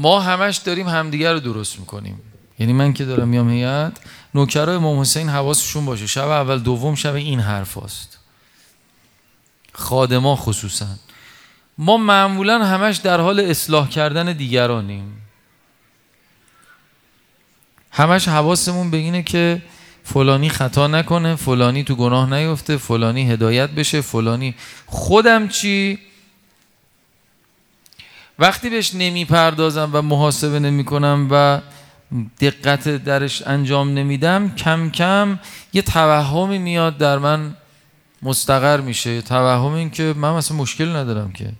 ما 0.00 0.20
همش 0.20 0.56
داریم 0.56 0.88
همدیگر 0.88 1.32
رو 1.32 1.40
درست 1.40 1.78
می‌کنیم. 1.78 2.20
یعنی 2.58 2.72
من 2.72 2.92
که 2.92 3.04
دارم 3.04 3.28
میام 3.28 3.50
هیئت 3.50 3.92
نوکرای 4.34 4.76
امام 4.76 5.00
حسین 5.00 5.28
حواسشون 5.28 5.86
باشه. 5.86 6.06
شب 6.06 6.28
اول 6.28 6.58
دوم 6.58 6.94
شب 6.94 7.14
این 7.14 7.40
حرف 7.40 7.78
هست 7.84 8.18
خادما 9.72 10.36
خصوصا. 10.36 10.86
ما 11.78 11.96
معمولا 11.96 12.64
همش 12.64 12.96
در 12.96 13.20
حال 13.20 13.40
اصلاح 13.40 13.88
کردن 13.88 14.32
دیگرانیم. 14.32 15.22
همش 17.90 18.28
حواسمون 18.28 18.90
به 18.90 18.96
اینه 18.96 19.22
که 19.22 19.62
فلانی 20.04 20.48
خطا 20.48 20.86
نکنه 20.86 21.36
فلانی 21.36 21.84
تو 21.84 21.94
گناه 21.94 22.34
نیفته 22.34 22.76
فلانی 22.76 23.30
هدایت 23.30 23.70
بشه 23.70 24.00
فلانی 24.00 24.54
خودم 24.86 25.48
چی؟ 25.48 25.98
وقتی 28.40 28.70
بهش 28.70 28.94
نمی‌پردازم 28.94 29.90
و 29.92 30.02
محاسبه 30.02 30.58
نمی 30.58 30.84
کنم 30.84 31.28
و 31.30 31.60
دقت 32.40 32.88
درش 32.88 33.42
انجام 33.42 33.94
نمیدم 33.94 34.54
کم 34.54 34.90
کم 34.90 35.38
یه 35.72 35.82
توهمی 35.82 36.58
میاد 36.58 36.98
در 36.98 37.18
من 37.18 37.56
مستقر 38.22 38.80
میشه. 38.80 39.22
توهم 39.22 39.72
این 39.72 39.90
که 39.90 40.14
من 40.16 40.32
مثلا 40.32 40.56
مشکل 40.56 40.96
ندارم 40.96 41.32
که. 41.32 41.52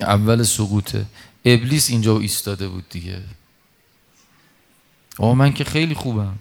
اول 0.00 0.42
سقوطه. 0.42 1.06
ابلیس 1.44 1.90
اینجا 1.90 2.18
ایستاده 2.18 2.68
بود 2.68 2.88
دیگه. 2.88 3.22
آه 5.18 5.34
من 5.34 5.52
که 5.52 5.64
خیلی 5.64 5.94
خوبم. 5.94 6.38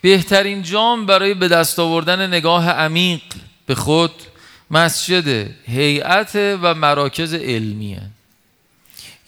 بهترین 0.00 0.62
جام 0.62 1.06
برای 1.06 1.34
به 1.34 1.48
دست 1.48 1.78
آوردن 1.78 2.26
نگاه 2.26 2.70
عمیق 2.70 3.22
به 3.66 3.74
خود 3.74 4.22
مسجد 4.70 5.50
هیئت 5.66 6.36
و 6.62 6.74
مراکز 6.74 7.34
علمیه 7.34 8.02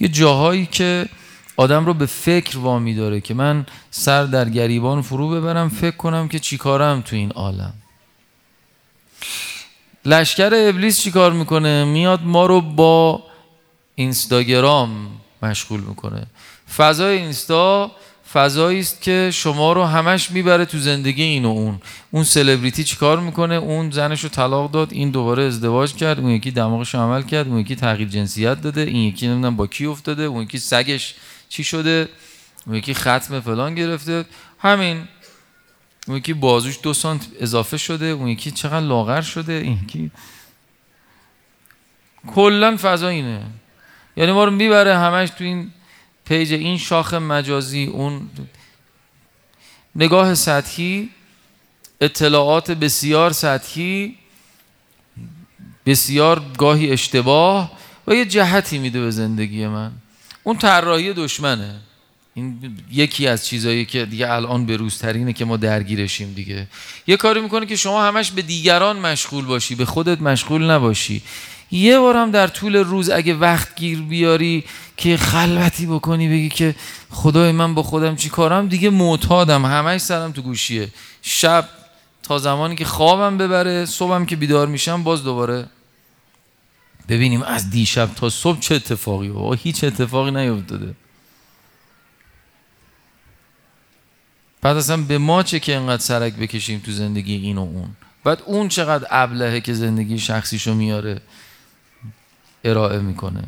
یه 0.00 0.08
جاهایی 0.08 0.66
که 0.66 1.08
آدم 1.56 1.86
رو 1.86 1.94
به 1.94 2.06
فکر 2.06 2.58
وامی 2.58 2.94
داره 2.94 3.20
که 3.20 3.34
من 3.34 3.66
سر 3.90 4.24
در 4.24 4.48
گریبان 4.48 5.02
فرو 5.02 5.30
ببرم 5.30 5.68
فکر 5.68 5.96
کنم 5.96 6.28
که 6.28 6.38
چیکارم 6.38 7.00
تو 7.00 7.16
این 7.16 7.30
عالم. 7.30 7.74
لشکر 10.04 10.50
ابلیس 10.54 11.00
چیکار 11.00 11.32
می‌کنه؟ 11.32 11.84
میاد 11.84 12.22
ما 12.22 12.46
رو 12.46 12.60
با 12.60 13.22
اینستاگرام 13.94 15.10
مشغول 15.42 15.80
می‌کنه. 15.80 16.26
فضای 16.76 17.18
اینستا 17.18 17.90
فضایی 18.32 18.80
است 18.80 19.02
که 19.02 19.30
شما 19.32 19.72
رو 19.72 19.84
همش 19.84 20.30
می‌بره 20.30 20.64
تو 20.64 20.78
زندگی 20.78 21.22
این 21.22 21.44
و 21.44 21.48
اون. 21.48 21.80
اون 22.10 22.24
سلبریتی 22.24 22.84
چیکار 22.84 23.20
می‌کنه؟ 23.20 23.54
اون 23.54 23.90
زنش 23.90 24.22
رو 24.22 24.28
طلاق 24.28 24.70
داد 24.70 24.92
این 24.92 25.10
دوباره 25.10 25.42
ازدواج 25.42 25.94
کرد 25.94 26.20
اون 26.20 26.30
یکی 26.30 26.50
دماغش 26.50 26.94
عمل 26.94 27.22
کرد 27.22 27.48
اون 27.48 27.58
یکی 27.58 27.76
تغییر 27.76 28.08
جنسیت 28.08 28.60
داده 28.60 28.80
این 28.80 28.96
یکی 28.96 29.28
نمی‌دونم 29.28 29.56
با 29.56 29.66
کی 29.66 29.86
افتاده 29.86 30.22
اون 30.22 30.42
یکی 30.42 30.58
سگش 30.58 31.14
چی 31.48 31.64
شده 31.64 32.08
اون 32.66 32.76
یکی 32.76 32.94
ختم 32.94 33.40
فلان 33.40 33.74
گرفته. 33.74 34.24
همین. 34.58 35.08
اون 36.06 36.16
یکی 36.16 36.32
بازوش 36.32 36.78
دو 36.82 36.94
سانت 36.94 37.26
اضافه 37.40 37.76
شده 37.76 38.04
اون 38.04 38.28
یکی 38.28 38.50
چقدر 38.50 38.86
لاغر 38.86 39.20
شده 39.20 39.52
این 39.52 39.78
یکی. 39.82 40.10
کلا 42.26 42.76
فضا 42.82 43.08
اینه. 43.08 43.42
یعنی 44.16 44.32
ما 44.32 44.44
رو 44.44 44.50
می‌بره 44.50 44.98
همش 44.98 45.30
تو 45.30 45.44
این 45.44 45.70
page 46.28 46.52
این 46.52 46.78
شاخ 46.78 47.14
مجازی 47.14 47.84
اون 47.84 48.30
نگاه 49.96 50.34
سطحی 50.34 51.10
اطلاعات 52.00 52.70
بسیار 52.70 53.32
سطحی 53.32 54.14
بسیار 55.86 56.42
گاهی 56.58 56.90
اشتباه 56.90 57.72
و 58.06 58.14
یه 58.14 58.24
جهتی 58.24 58.78
میده 58.78 59.00
به 59.00 59.10
زندگی 59.10 59.66
من. 59.66 59.92
اون 60.42 60.58
طراحی 60.58 61.12
دشمنه. 61.12 61.80
این 62.34 62.76
یکی 62.92 63.26
از 63.26 63.46
چیزایی 63.46 63.84
که 63.84 64.04
دیگه 64.04 64.32
الان 64.32 64.66
به 64.66 64.76
روزترینه 64.76 65.32
که 65.32 65.44
ما 65.44 65.56
درگیرشیم 65.56 66.32
دیگه. 66.32 66.66
یه 67.06 67.16
کاری 67.16 67.40
می‌کنه 67.40 67.66
که 67.66 67.76
شما 67.76 68.04
همش 68.04 68.30
به 68.30 68.42
دیگران 68.42 68.98
مشغول 68.98 69.44
باشی 69.44 69.74
به 69.74 69.84
خودت 69.84 70.20
مشغول 70.20 70.70
نباشی. 70.70 71.22
یه 71.70 71.98
بارم 71.98 72.30
در 72.30 72.46
طول 72.46 72.76
روز 72.76 73.10
اگه 73.10 73.34
وقت 73.34 73.74
گیر 73.76 74.02
بیاری 74.02 74.64
که 74.96 75.16
خلوتی 75.16 75.86
بکنی 75.86 76.28
بگی 76.28 76.48
که 76.48 76.74
خدای 77.10 77.52
من 77.52 77.74
با 77.74 77.82
خودم 77.82 78.16
چی 78.16 78.28
کارم؟ 78.28 78.68
دیگه 78.68 78.90
معتادم. 78.90 79.64
همش 79.64 80.00
سرم 80.00 80.32
تو 80.32 80.42
گوشیه. 80.42 80.88
شب 81.22 81.68
تا 82.22 82.38
زمانی 82.38 82.74
که 82.74 82.84
خوابم 82.84 83.38
ببره 83.38 83.84
صبحم 83.84 84.26
که 84.26 84.36
بیدار 84.36 84.66
میشم 84.66 85.02
باز 85.02 85.24
دوباره 85.24 85.66
ببینیم 87.08 87.42
از 87.42 87.70
دیشب 87.70 88.14
تا 88.14 88.30
صبح 88.30 88.60
چه 88.60 88.74
اتفاقی. 88.74 89.28
و 89.28 89.52
هیچ 89.52 89.84
اتفاقی 89.84 90.30
نیفتاده. 90.30 90.94
بعد 94.62 94.76
اصلا 94.76 94.96
به 94.96 95.18
ما 95.18 95.42
چه 95.42 95.60
که 95.60 95.76
انقدر 95.76 96.02
سرک 96.02 96.34
بکشیم 96.34 96.78
تو 96.78 96.92
زندگی 96.92 97.34
این 97.34 97.58
و 97.58 97.60
اون؟ 97.60 97.96
بعد 98.24 98.42
اون 98.46 98.68
چقدر 98.68 99.06
ابلهه 99.10 99.60
که 99.60 99.74
زندگی 99.74 100.18
شخصیشو 100.18 100.74
میاره؟ 100.74 101.20
ارائه 102.64 102.98
می‌کنه. 102.98 103.44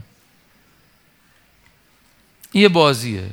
یه 2.55 2.69
بازیه. 2.69 3.31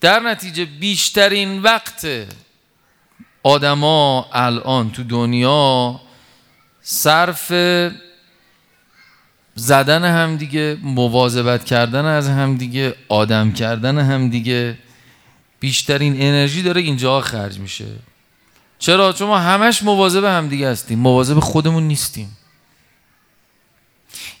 در 0.00 0.20
نتیجه 0.20 0.64
بیشترین 0.64 1.62
وقت 1.62 2.06
آدما 3.42 4.28
الان 4.32 4.90
تو 4.90 5.02
دنیا 5.04 6.00
صرف 6.82 7.52
زدن 9.54 10.04
همدیگه 10.04 10.78
مواظبت 10.82 11.64
کردن 11.64 12.04
از 12.04 12.28
همدیگه 12.28 12.96
آدم 13.08 13.52
کردن 13.52 13.98
همدیگه 13.98 14.78
بیشترین 15.60 16.12
انرژی 16.12 16.62
داره 16.62 16.80
اینجا 16.80 17.20
خرج 17.20 17.58
میشه. 17.58 17.86
چرا؟ 18.78 19.12
چون 19.12 19.28
ما 19.28 19.38
همش 19.38 19.82
مواظب 19.82 20.24
همدیگه 20.24 20.70
هستیم. 20.70 20.98
مواظب 20.98 21.40
خودمون 21.40 21.82
نیستیم. 21.82 22.36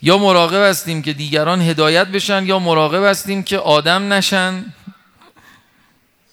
یا 0.02 0.18
مراقب 0.18 0.70
هستیم 0.70 1.02
که 1.02 1.12
دیگران 1.12 1.60
هدایت 1.62 2.06
بشن 2.06 2.46
یا 2.46 2.58
مراقب 2.58 3.04
هستیم 3.04 3.42
که 3.42 3.58
آدم 3.58 4.12
نشن. 4.12 4.74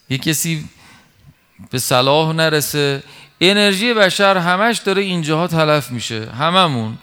یه 0.09 0.17
کسی 0.17 0.69
به 1.71 1.79
صلاح 1.79 2.33
نرسه. 2.33 3.03
انرژی 3.41 3.93
بشر 3.93 4.37
همش 4.37 4.77
داره 4.77 5.01
اینجاها 5.01 5.47
تلف 5.47 5.91
میشه. 5.91 6.31
هممون. 6.31 6.97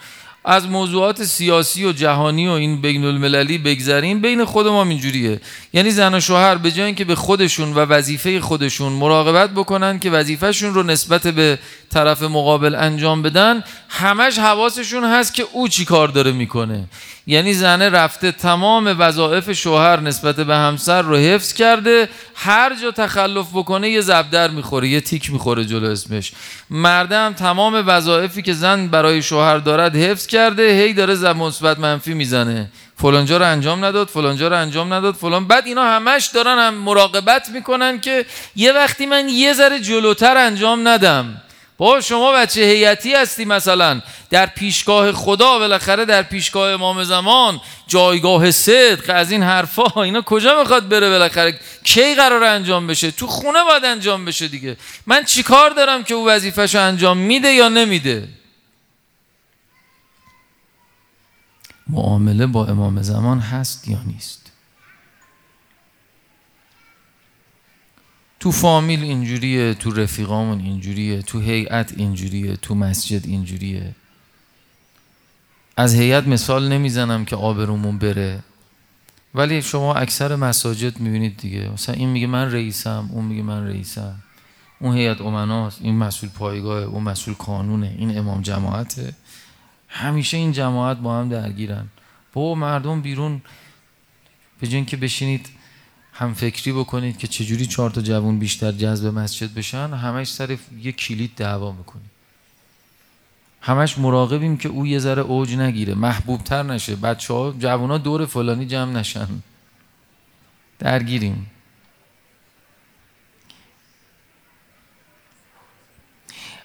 از 0.44 0.68
موضوعات 0.68 1.24
سیاسی 1.24 1.84
و 1.84 1.92
جهانی 1.92 2.48
و 2.48 2.50
این 2.50 2.80
بین 2.80 3.04
المللی 3.04 3.58
بگذریم 3.58 4.20
بین 4.20 4.44
خود 4.44 4.66
ما 4.66 4.84
اینجوریه. 4.84 5.40
یعنی 5.72 5.90
زن 5.90 6.14
و 6.14 6.20
شوهر 6.20 6.54
به 6.54 6.70
جای 6.70 6.86
اینکه 6.86 7.04
به 7.04 7.14
خودشون 7.14 7.74
و 7.74 7.78
وظیفه 7.78 8.40
خودشون 8.40 8.92
مراقبت 8.92 9.50
بکنن 9.50 9.98
که 9.98 10.10
وظیفهشون 10.10 10.74
رو 10.74 10.82
نسبت 10.82 11.26
به 11.26 11.58
طرف 11.90 12.22
مقابل 12.22 12.74
انجام 12.74 13.22
بدن 13.22 13.64
همش 13.88 14.38
حواسشون 14.38 15.04
هست 15.04 15.34
که 15.34 15.44
او 15.52 15.68
چی 15.68 15.84
کار 15.84 16.08
داره 16.08 16.32
می‌کنه. 16.32 16.84
یعنی 17.26 17.54
زنه 17.54 17.88
رفته 17.88 18.32
تمام 18.32 18.96
وظایف 18.98 19.52
شوهر 19.52 20.00
نسبت 20.00 20.36
به 20.36 20.54
همسر 20.56 21.02
رو 21.02 21.16
حفظ 21.16 21.52
کرده 21.52 22.08
هر 22.34 22.72
جا 22.82 22.90
تخلف 22.90 23.46
بکنه 23.54 23.90
یه 23.90 24.00
زبدر 24.00 24.50
می‌خوره 24.50 24.88
یه 24.88 25.00
تیک 25.00 25.32
می‌خوره 25.32 25.64
جلو 25.64 25.90
اسمش. 25.90 26.32
مردم 26.70 27.32
تمام 27.32 27.84
وظایفی 27.86 28.42
که 28.42 28.52
زن 28.52 28.88
برای 28.88 29.22
شوهر 29.22 29.58
دارد 29.58 29.96
حفظ 29.96 30.26
کرده 30.26 30.62
هی 30.62 30.92
داره 30.92 31.14
زب 31.14 31.36
مثبت 31.36 31.78
منفی 31.78 32.14
می‌زنه. 32.14 32.70
فلانجا 32.96 33.36
رو 33.36 33.44
انجام 33.44 33.84
نداد 33.84 34.08
فلانجا 34.08 34.48
رو 34.48 34.56
انجام 34.56 34.92
نداد 34.92 35.14
فلان. 35.14 35.46
بعد 35.46 35.66
اینا 35.66 35.84
همش 35.84 36.26
دارن 36.26 36.58
هم 36.58 36.74
مراقبت 36.74 37.48
می‌کنن 37.48 38.00
که 38.00 38.26
یه 38.56 38.72
وقتی 38.72 39.06
من 39.06 39.28
یه 39.28 39.52
ذره 39.52 39.80
جلوتر 39.80 40.36
انجام 40.36 40.88
ندم. 40.88 41.42
با 41.82 42.00
شما 42.00 42.32
بچه 42.32 42.60
هیئتی 42.60 43.14
هستی 43.14 43.44
مثلا. 43.44 44.00
در 44.30 44.46
پیشگاه 44.46 45.12
خدا 45.12 45.58
بالاخره 45.58 46.04
در 46.04 46.22
پیشگاه 46.22 46.70
امام 46.70 47.04
زمان 47.04 47.60
جایگاه 47.86 48.50
صدق 48.50 49.04
از 49.14 49.30
این 49.30 49.42
حرفا 49.42 50.02
اینا 50.02 50.22
کجا 50.22 50.58
می‌خواد 50.58 50.88
بره 50.88 51.10
بالاخره؟ 51.10 51.60
کی 51.84 52.14
قرار 52.14 52.44
انجام 52.44 52.86
بشه؟ 52.86 53.10
تو 53.10 53.26
خونه 53.26 53.64
باید 53.64 53.84
انجام 53.84 54.24
بشه 54.24 54.48
دیگه. 54.48 54.76
من 55.06 55.24
چیکار 55.24 55.70
دارم 55.70 56.04
که 56.04 56.14
او 56.14 56.28
وظیفهشو 56.28 56.80
انجام 56.80 57.18
میده 57.18 57.48
یا 57.48 57.68
نمیده؟ 57.68 58.28
معامله 61.86 62.46
با 62.46 62.66
امام 62.66 63.02
زمان 63.02 63.38
هست 63.38 63.88
یا 63.88 63.98
نیست؟ 64.06 64.41
تو 68.42 68.50
فامیل 68.50 69.02
اینجوریه 69.02 69.74
تو 69.74 69.90
رفیقامون 69.90 70.60
اینجوریه 70.60 71.22
تو 71.22 71.40
هیئت 71.40 71.92
اینجوریه 71.96 72.56
تو 72.56 72.74
مسجد 72.74 73.26
اینجوریه. 73.26 73.94
از 75.76 75.94
هیئت 75.94 76.26
مثال 76.26 76.68
نمی‌زنم 76.68 77.24
که 77.24 77.36
آبرومون 77.36 77.98
بره. 77.98 78.42
ولی 79.34 79.62
شما 79.62 79.94
اکثر 79.94 80.36
مساجد 80.36 81.00
می‌بینید 81.00 81.36
دیگه. 81.36 81.68
مثلا 81.68 81.94
این 81.94 82.08
میگه 82.08 82.26
من 82.26 82.52
رئیسم 82.52 83.08
اون 83.12 83.24
میگه 83.24 83.42
من 83.42 83.66
رئیسم. 83.66 84.22
اون 84.78 84.96
هیئت 84.96 85.20
امناست 85.20 85.78
این 85.82 85.98
مسئول 85.98 86.30
پایگاه 86.30 86.82
اون 86.82 87.02
مسئول 87.02 87.34
قانونه 87.34 87.94
این 87.98 88.18
امام 88.18 88.42
جماعته. 88.42 89.14
همیشه 89.88 90.36
این 90.36 90.52
جماعت 90.52 90.96
با 90.96 91.18
هم 91.18 91.28
درگیرن. 91.28 91.86
با 92.32 92.54
مردم 92.54 93.02
بیرون. 93.02 93.42
به 94.60 94.84
که 94.84 94.96
بشینید 94.96 95.61
هم 96.22 96.34
فکری 96.34 96.72
بکنید 96.72 97.18
که 97.18 97.26
چجوری 97.26 97.66
چهار 97.66 97.90
تا 97.90 98.00
جوون 98.00 98.38
بیشتر 98.38 98.72
جذب 98.72 99.06
مسجد 99.06 99.54
بشن 99.54 99.90
همش 99.94 100.32
سر 100.32 100.58
یه 100.82 100.92
کلید 100.92 101.34
دعوا 101.36 101.72
می‌کنید 101.72 102.10
همش 103.60 103.98
مراقبیم 103.98 104.56
که 104.56 104.68
او 104.68 104.86
یه 104.86 104.98
ذره 104.98 105.22
اوج 105.22 105.54
نگیره 105.54 105.94
محبوب 105.94 106.44
تر 106.44 106.62
نشه. 106.62 106.96
بچه 106.96 107.34
ها 107.34 107.54
جوون 107.58 107.90
ها 107.90 107.98
دور 107.98 108.26
فلانی 108.26 108.66
جمع 108.66 108.92
نشن. 108.92 109.28
درگیریم. 110.78 111.50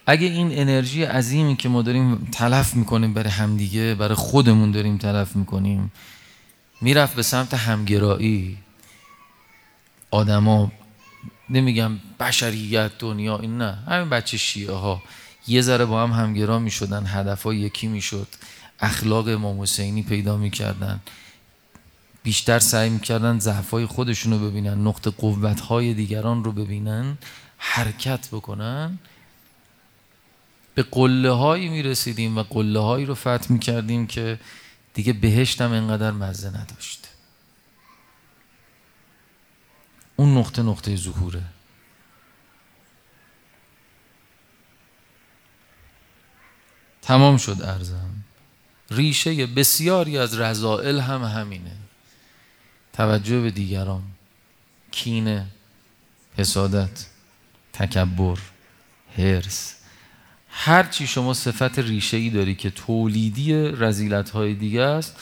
اگه 0.06 0.28
این 0.28 0.60
انرژی 0.60 1.04
عظیمی 1.04 1.56
که 1.56 1.70
ما 1.70 1.82
داریم 1.82 2.28
تلف 2.32 2.74
می‌کنیم 2.74 3.14
برای 3.14 3.30
همدیگه 3.30 3.96
برای 3.96 4.16
خودمون 4.16 4.72
داریم 4.72 4.98
تلف 4.98 5.36
می‌کنیم 5.36 5.92
می‌رفت 6.82 7.16
به 7.16 7.24
سمت 7.24 7.54
همگرایی. 7.54 8.58
آدما 10.12 10.72
نمیگم 11.50 12.00
بشریت 12.20 12.92
دنیا 13.00 13.38
این 13.38 13.58
نه. 13.58 13.72
همین 13.88 14.10
بچه 14.10 14.38
شیعه 14.38 14.74
ها 14.74 15.04
یه 15.48 15.62
ذره 15.62 15.86
با 15.86 16.04
هم 16.04 16.12
همگرا 16.12 16.60
می‌شدن 16.60 17.04
هدف 17.08 17.44
ها 17.44 17.54
یکی 17.54 17.88
می‌شد. 17.88 18.28
اخلاق 18.80 19.28
امام 19.28 19.62
حسینی 19.62 20.04
پیدا 20.04 20.38
می‌کردن. 20.38 21.00
بیشتر 22.24 22.60
سعی 22.60 22.90
می‌کردن 22.90 23.40
ضعف 23.40 23.72
های 23.72 23.86
خودشون 23.86 24.34
رو 24.34 24.50
ببینن 24.50 24.88
نقطه 24.88 25.10
قوت 25.10 25.60
های 25.60 25.94
دیگران 25.94 26.44
رو 26.44 26.52
ببینن 26.52 27.18
حرکت 27.58 28.28
بکنن. 28.28 29.00
به 30.76 30.84
قله 30.84 31.32
هایی 31.32 31.70
می 31.70 31.84
رسیدیم 31.84 32.38
و 32.38 32.44
قله 32.44 32.80
هایی 32.80 33.06
رو 33.06 33.16
فتح 33.16 33.46
می 33.50 33.60
کردیم 33.60 34.08
که 34.08 34.40
دیگه 34.94 35.14
بهشت 35.14 35.62
هم 35.62 35.72
انقدر 35.72 36.12
مزه 36.12 36.50
نداشت. 36.50 37.08
اون 40.18 40.38
نقطه 40.38 40.62
نقطه 40.62 40.96
ظهوره. 40.96 41.44
تمام 47.02 47.38
شد 47.38 47.62
ارزم. 47.62 48.10
ریشه 48.92 49.48
بسیاری 49.48 50.18
از 50.18 50.40
رضائل 50.40 51.00
هم 51.00 51.24
همینه. 51.24 51.76
توجه 52.94 53.42
به 53.42 53.52
دیگران 53.52 54.04
کینه 54.92 55.46
حسادت 56.38 57.06
تکبر 57.74 58.38
هرس 59.18 59.76
هر 60.50 60.84
چی 60.84 61.08
شما 61.08 61.34
صفت 61.34 61.80
ریشه 61.80 62.18
ای 62.18 62.30
داری 62.30 62.56
که 62.56 62.70
تولیدی 62.70 63.54
رزیلت 63.54 64.30
های 64.30 64.54
دیگه 64.54 64.82
است 64.82 65.16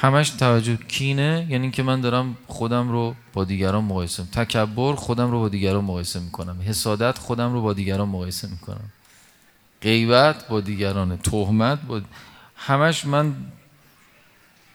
همش 0.00 0.30
توجه 0.30 0.76
کینه 0.76 1.46
یعنی 1.50 1.70
که 1.70 1.82
من 1.82 2.00
دارم 2.00 2.36
خودم 2.46 2.88
رو 2.88 3.14
با 3.32 3.44
دیگران 3.44 3.84
مقایسه 3.84 4.24
تکبر 4.24 4.94
خودم 4.94 5.30
رو 5.30 5.40
با 5.40 5.48
دیگران 5.48 5.84
مقایسه 5.84 6.20
می‌کنم. 6.20 6.56
حسادت 6.66 7.18
خودم 7.18 7.52
رو 7.52 7.62
با 7.62 7.72
دیگران 7.72 8.08
مقایسه 8.08 8.48
می‌کنم. 8.48 8.90
غیبت 9.82 10.48
با 10.48 10.60
دیگران 10.60 11.16
تهمت 11.16 11.82
با 11.82 12.00
همش 12.56 13.04
من 13.04 13.34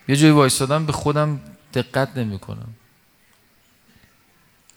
یه 0.07 0.15
جایی 0.15 0.33
وایستادم 0.33 0.85
به 0.85 0.91
خودم 0.91 1.39
دقت 1.73 2.17
نمی‌کنم. 2.17 2.67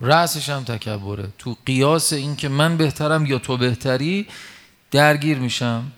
رأسش 0.01 0.49
هم 0.49 0.65
تکبره. 0.65 1.29
تو 1.39 1.57
قیاس 1.67 2.13
این 2.13 2.37
که 2.37 2.49
من 2.49 2.77
بهترم 2.77 3.27
یا 3.27 3.39
تو 3.39 3.57
بهتری 3.57 4.27
درگیر 4.91 5.39
میشم. 5.39 5.93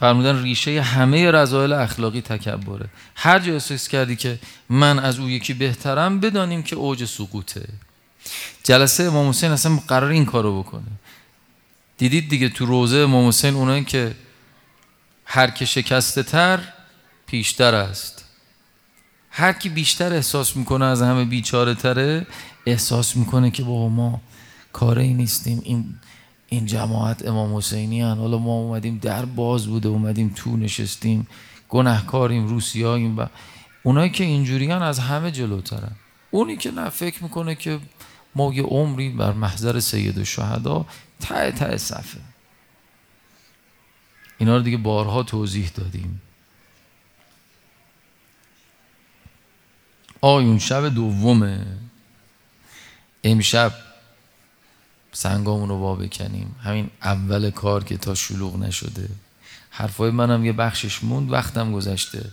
فرمودن 0.00 0.42
ریشه 0.42 0.82
همه 0.82 1.30
رضایل 1.30 1.72
اخلاقی 1.72 2.20
تکبره. 2.20 2.88
هر 3.14 3.38
جا 3.38 3.52
احساس 3.52 3.88
کردی 3.88 4.16
که 4.16 4.38
من 4.68 4.98
از 4.98 5.18
او 5.18 5.30
یکی 5.30 5.54
بهترم 5.54 6.20
بدانیم 6.20 6.62
که 6.62 6.76
اوج 6.76 7.04
سقوطه. 7.04 7.68
جلسه 8.64 9.04
امام 9.04 9.28
حسین 9.28 9.50
اصلا 9.50 9.76
قرار 9.88 10.10
این 10.10 10.24
کارو 10.24 10.62
بکنه. 10.62 10.92
دیدید 11.98 12.28
دیگه 12.28 12.48
تو 12.48 12.66
روزه 12.66 12.96
امام 12.96 13.28
حسین 13.28 13.54
اونایی 13.54 13.84
که 13.84 14.14
هر 15.24 15.50
که 15.50 15.64
شکسته 15.64 16.22
تر 16.22 16.60
پیشتر 17.26 17.74
است. 17.74 18.24
هر 19.30 19.52
کی 19.52 19.68
بیشتر 19.68 20.12
احساس 20.12 20.56
می‌کنه 20.56 20.84
از 20.84 21.02
همه 21.02 21.24
بیچاره 21.24 21.74
تره 21.74 22.26
احساس 22.66 23.16
می‌کنه 23.16 23.50
که 23.50 23.62
بابا 23.62 23.88
ما 23.88 24.20
کاری 24.72 25.14
نیستیم. 25.14 25.60
این 25.64 25.94
این 26.48 26.66
جماعت 26.66 27.28
امام 27.28 27.56
حسینی 27.56 28.00
هن. 28.00 28.18
حالا 28.18 28.38
ما 28.38 28.52
اومدیم 28.52 28.98
در 28.98 29.24
باز 29.24 29.66
بوده 29.66 29.88
اومدیم 29.88 30.32
تو 30.36 30.56
نشستیم 30.56 31.26
گناهکاریم 31.68 32.46
روسیاییم 32.46 33.18
و 33.18 33.26
اونایی 33.82 34.10
که 34.10 34.24
اینجوری 34.24 34.72
از 34.72 34.98
همه 34.98 35.30
جلوترن. 35.30 35.92
اونی 36.30 36.56
که 36.56 36.70
نه 36.70 36.88
فکر 36.88 37.22
می‌کنه 37.22 37.54
که 37.54 37.80
ما 38.34 38.54
یه 38.54 38.62
عمری 38.62 39.08
بر 39.08 39.32
محضر 39.32 39.80
سید 39.80 40.18
الشهدا 40.18 40.86
ته 41.20 41.52
ته 41.52 41.76
صفه. 41.76 42.20
اینا 44.38 44.56
رو 44.56 44.62
دیگه 44.62 44.76
بارها 44.76 45.22
توضیح 45.22 45.70
دادیم. 45.74 46.22
آیون 50.20 50.58
شب 50.58 50.88
دومه. 50.88 51.66
امشب 53.24 53.72
سنگامون 55.16 55.68
رو 55.68 55.76
وا 55.78 55.94
بکنیم. 55.94 56.56
همین 56.62 56.90
اول 57.02 57.50
کار 57.50 57.84
که 57.84 57.96
تا 57.96 58.14
شلوغ 58.14 58.56
نشده. 58.56 59.08
حرفای 59.70 60.10
منم 60.10 60.44
یه 60.44 60.52
بخشش 60.52 61.04
موند 61.04 61.32
وقتم 61.32 61.72
گذشته. 61.72 62.30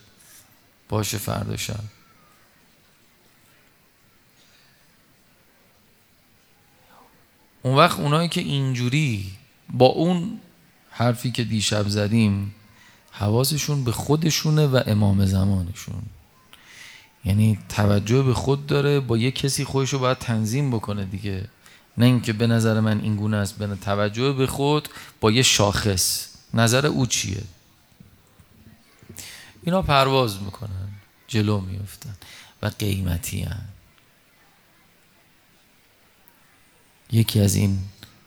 باشه 0.89 1.17
فردا 1.17 1.57
شب. 1.57 1.79
اون 7.61 7.75
وقت 7.75 7.99
اونایی 7.99 8.29
که 8.29 8.41
اینجوری 8.41 9.31
با 9.69 9.85
اون 9.85 10.39
حرفی 10.89 11.31
که 11.31 11.43
دیشب 11.43 11.87
زدیم 11.87 12.55
حواسشون 13.11 13.83
به 13.83 13.91
خودشونه 13.91 14.67
و 14.67 14.83
امام 14.85 15.25
زمانشون. 15.25 16.01
یعنی 17.25 17.59
توجه 17.69 18.23
به 18.23 18.33
خود 18.33 18.65
داره 18.67 18.99
با 18.99 19.17
یه 19.17 19.31
کسی 19.31 19.65
خودشو 19.65 19.99
باید 19.99 20.17
تنظیم 20.17 20.71
بکنه 20.71 21.05
دیگه. 21.05 21.49
نه 21.97 22.05
اینکه 22.05 22.33
به 22.33 22.47
نظر 22.47 22.79
من 22.79 23.01
این 23.01 23.15
گونه 23.15 23.37
است 23.37 23.57
به 23.57 23.75
توجه 23.75 24.33
به 24.33 24.47
خود 24.47 24.89
با 25.21 25.31
یه 25.31 25.41
شاخص 25.41 26.27
نظر 26.53 26.85
او 26.85 27.05
چیه 27.05 27.43
اینا 29.63 29.81
پرواز 29.81 30.41
می‌کنن 30.41 30.89
جلو 31.27 31.59
میفتن 31.59 32.15
و 32.61 32.67
قیمتی 32.67 33.41
هن. 33.41 33.65
یکی 37.11 37.39
از 37.39 37.55
این 37.55 37.79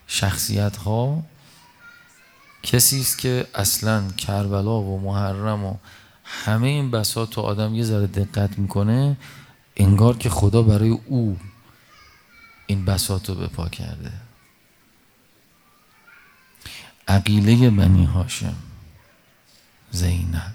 شخصیت 0.07 0.77
ها 0.77 1.23
کسی 2.63 3.01
است 3.01 3.19
که 3.19 3.47
اصلا 3.55 4.09
کربلا 4.09 4.81
و 4.81 5.01
محرم 5.01 5.65
و 5.65 5.77
همه 6.25 6.69
این 6.69 6.91
بساط 6.91 7.39
و 7.39 7.41
آدم 7.41 7.75
یه 7.75 7.85
ذره 7.85 8.07
دقت 8.07 8.59
می‌کنه 8.59 9.17
انگار 9.77 10.17
که 10.17 10.31
خدا 10.31 10.63
برای 10.63 10.89
او 11.07 11.39
این 12.67 12.85
بساط 12.85 13.29
رو 13.29 13.35
بپا 13.35 13.69
کرده. 13.69 14.13
عقیله 17.09 17.71
بنی 17.71 18.05
هاشم 18.05 18.57
زینب. 19.91 20.55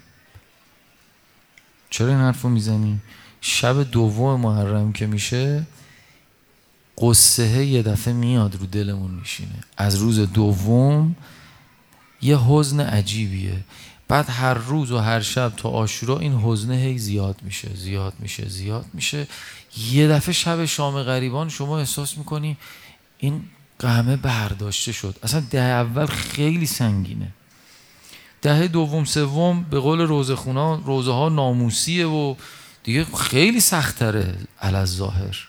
چرا 1.90 2.08
این 2.08 2.18
حرف 2.18 2.42
رو 2.42 2.50
می‌زنی؟ 2.50 3.00
شب 3.40 3.82
دوم 3.82 4.40
محرم 4.40 4.92
که 4.92 5.06
میشه 5.06 5.66
قصه 6.98 7.66
یه 7.66 7.82
دفعه 7.82 8.14
میاد 8.14 8.54
رو 8.54 8.66
دلمون 8.66 9.10
میشینه. 9.10 9.60
از 9.76 9.96
روز 9.96 10.18
دوم 10.18 11.16
یه 12.22 12.38
حزن 12.38 12.80
عجیبیه. 12.80 13.64
بعد 14.12 14.30
هر 14.30 14.54
روز 14.54 14.90
و 14.90 14.98
هر 14.98 15.20
شب 15.20 15.52
تا 15.56 15.68
آشورا 15.68 16.18
این 16.18 16.32
حزنه 16.32 16.76
هی 16.76 16.98
زیاد 16.98 17.36
میشه 17.42 17.68
زیاد 17.74 18.14
میشه 18.18 18.48
زیاد 18.48 18.86
میشه. 18.92 19.26
یه 19.90 20.08
دفعه 20.08 20.32
شب 20.32 20.64
شام 20.64 21.02
غریبان 21.02 21.48
شما 21.48 21.78
احساس 21.78 22.18
می‌کنی 22.18 22.56
این 23.18 23.44
قهمه 23.78 24.16
برداشته 24.16 24.92
شد. 24.92 25.16
اصلا 25.22 25.42
ده 25.50 25.60
اول 25.60 26.06
خیلی 26.06 26.66
سنگینه. 26.66 27.28
دهه 28.42 28.68
دوم 28.68 29.04
سوم 29.04 29.66
به 29.70 29.80
قول 29.80 30.00
روزخونا 30.00 30.74
روزه 30.74 31.12
ها 31.12 31.28
ناموسیه 31.28 32.06
و 32.06 32.34
دیگه 32.82 33.04
خیلی 33.04 33.60
سختره 33.60 34.34
علاز 34.62 34.88
ظاهر 34.88 35.48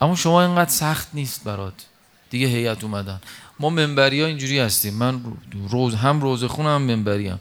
اما 0.00 0.16
شما 0.16 0.42
اینقدر 0.42 0.70
سخت 0.70 1.08
نیست 1.14 1.44
برات. 1.44 1.86
دیگه 2.30 2.46
هیئت 2.46 2.84
اومدن. 2.84 3.20
ما 3.60 3.70
منبری 3.70 4.20
ها 4.20 4.26
اینجوری 4.26 4.58
هستیم. 4.58 4.94
من 4.94 5.20
روز 5.68 5.94
هم 5.94 6.20
روزخون 6.20 6.66
هم 6.66 6.82
منبری 6.82 7.28
هم 7.28 7.38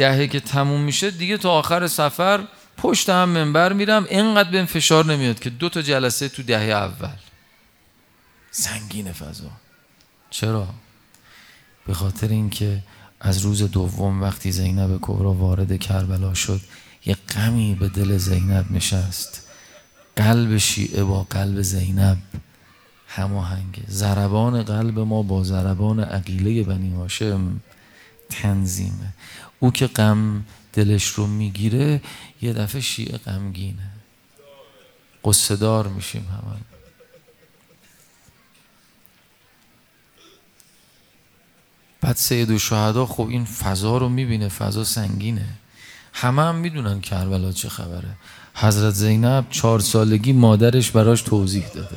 دهه 0.00 0.26
که 0.26 0.40
تموم 0.40 0.80
میشه 0.80 1.10
دیگه 1.10 1.38
تا 1.38 1.50
آخر 1.50 1.86
سفر 1.86 2.44
پشت 2.76 3.08
هم 3.10 3.28
منبر 3.28 3.72
میرم 3.72 4.06
اینقدر 4.10 4.50
بهم 4.50 4.66
فشار 4.66 5.04
نمیاد 5.04 5.38
که 5.38 5.50
دو 5.50 5.68
تا 5.68 5.82
جلسه 5.82 6.28
تو 6.28 6.42
دهه 6.42 6.62
اول. 6.62 7.18
سنگین 8.50 9.12
فضا. 9.12 9.50
چرا؟ 10.30 10.68
به 11.86 11.94
خاطر 11.94 12.28
اینکه 12.28 12.82
از 13.20 13.38
روز 13.38 13.62
دوم 13.62 14.22
وقتی 14.22 14.52
زینب 14.52 14.98
کبرا 15.02 15.32
وارد 15.32 15.78
کربلا 15.78 16.34
شد 16.34 16.60
یه 17.06 17.16
غمی 17.36 17.74
به 17.74 17.88
دل 17.88 18.16
زینب 18.16 18.72
نشست. 18.72 19.46
قلب 20.16 20.58
شیعه 20.58 21.04
با 21.04 21.22
قلب 21.30 21.62
زینب 21.62 22.18
هماهنگه 23.08 23.82
ضربان 23.90 24.62
قلب 24.62 24.98
ما 24.98 25.22
با 25.22 25.44
ضربان 25.44 26.00
عقیله 26.00 26.62
بنی 26.62 26.94
هاشم 26.94 27.60
تنظیمه. 28.30 29.14
او 29.60 29.70
که 29.70 29.86
غم 29.86 30.44
دلش 30.72 31.06
رو 31.06 31.26
می‌گیره 31.26 32.00
یه 32.42 32.52
دفعه 32.52 32.80
شیعه 32.80 33.18
غمگینه. 33.18 33.90
قصه 35.24 35.56
دار 35.56 35.88
میشیم 35.88 36.26
همه. 36.30 36.56
بعد 42.00 42.16
سید 42.16 42.50
و 42.50 42.58
شهدا 42.58 43.06
خب 43.06 43.28
این 43.28 43.44
فضا 43.44 43.98
رو 43.98 44.08
می‌بینه 44.08 44.48
فضا 44.48 44.84
سنگینه. 44.84 45.48
همه 46.12 46.42
هم 46.42 46.54
می‌دونن 46.54 47.00
کربلا 47.00 47.52
چه 47.52 47.68
خبره. 47.68 48.16
حضرت 48.54 48.94
زینب 48.94 49.46
چهار 49.50 49.80
سالگی 49.80 50.32
مادرش 50.32 50.90
براش 50.90 51.22
توضیح 51.22 51.68
داده. 51.68 51.96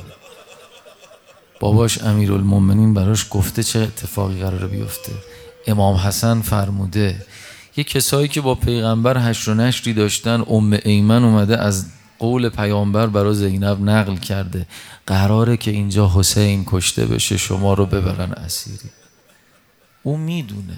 باباش 1.60 2.04
امیرالمومنین 2.04 2.94
براش 2.94 3.28
گفته 3.30 3.64
چه 3.64 3.80
اتفاقی 3.80 4.40
قراره 4.40 4.68
بیفته. 4.68 5.12
امام 5.68 5.96
حسن 5.96 6.42
فرموده 6.42 7.26
یه 7.78 7.84
کسایی 7.84 8.28
که 8.28 8.42
با 8.42 8.56
پیغمبر 8.56 9.30
هشت 9.30 9.48
و 9.48 9.54
نشری 9.54 9.94
داشتن 9.94 10.44
ام 10.48 10.80
ایمن 10.86 11.24
اومده 11.24 11.58
از 11.58 11.86
قول 12.20 12.50
پیامبر 12.50 13.08
برای 13.08 13.34
زینب 13.34 13.90
نقل 13.90 14.16
کرده. 14.16 14.68
قراره 15.08 15.58
که 15.58 15.72
اینجا 15.72 16.12
حسین 16.16 16.64
کشته 16.68 17.06
بشه 17.06 17.38
شما 17.38 17.74
رو 17.74 17.86
ببرن 17.86 18.32
اسیری. 18.32 18.90
او 20.04 20.18
می‌دونه. 20.18 20.78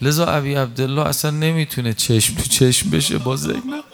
لذا 0.00 0.26
ابی 0.26 0.54
عبدالله 0.54 1.02
اصلا 1.02 1.30
نمی‌تونه 1.30 1.92
چشم 1.92 2.34
تو 2.34 2.42
چشم 2.42 2.90
بشه 2.90 3.18
با 3.18 3.36
زینب. 3.36 3.84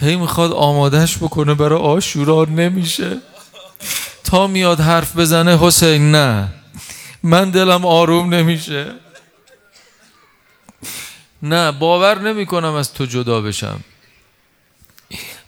هی 0.00 0.16
می‌خواد 0.16 0.52
آمادهش 0.52 1.16
بکنه 1.16 1.54
برای 1.54 1.80
آشورا 1.80 2.44
نمیشه. 2.44 3.18
تا 4.24 4.46
میاد 4.46 4.80
حرف 4.80 5.16
بزنه 5.16 5.58
حسین 5.58 6.10
نه. 6.10 6.48
من 7.22 7.50
دلم 7.50 7.84
آروم 7.84 8.34
نمیشه. 8.34 8.86
نه 11.42 11.72
باور 11.72 12.18
نمی‌کنم 12.18 12.74
از 12.74 12.94
تو 12.94 13.06
جدا 13.06 13.40
بشم. 13.40 13.80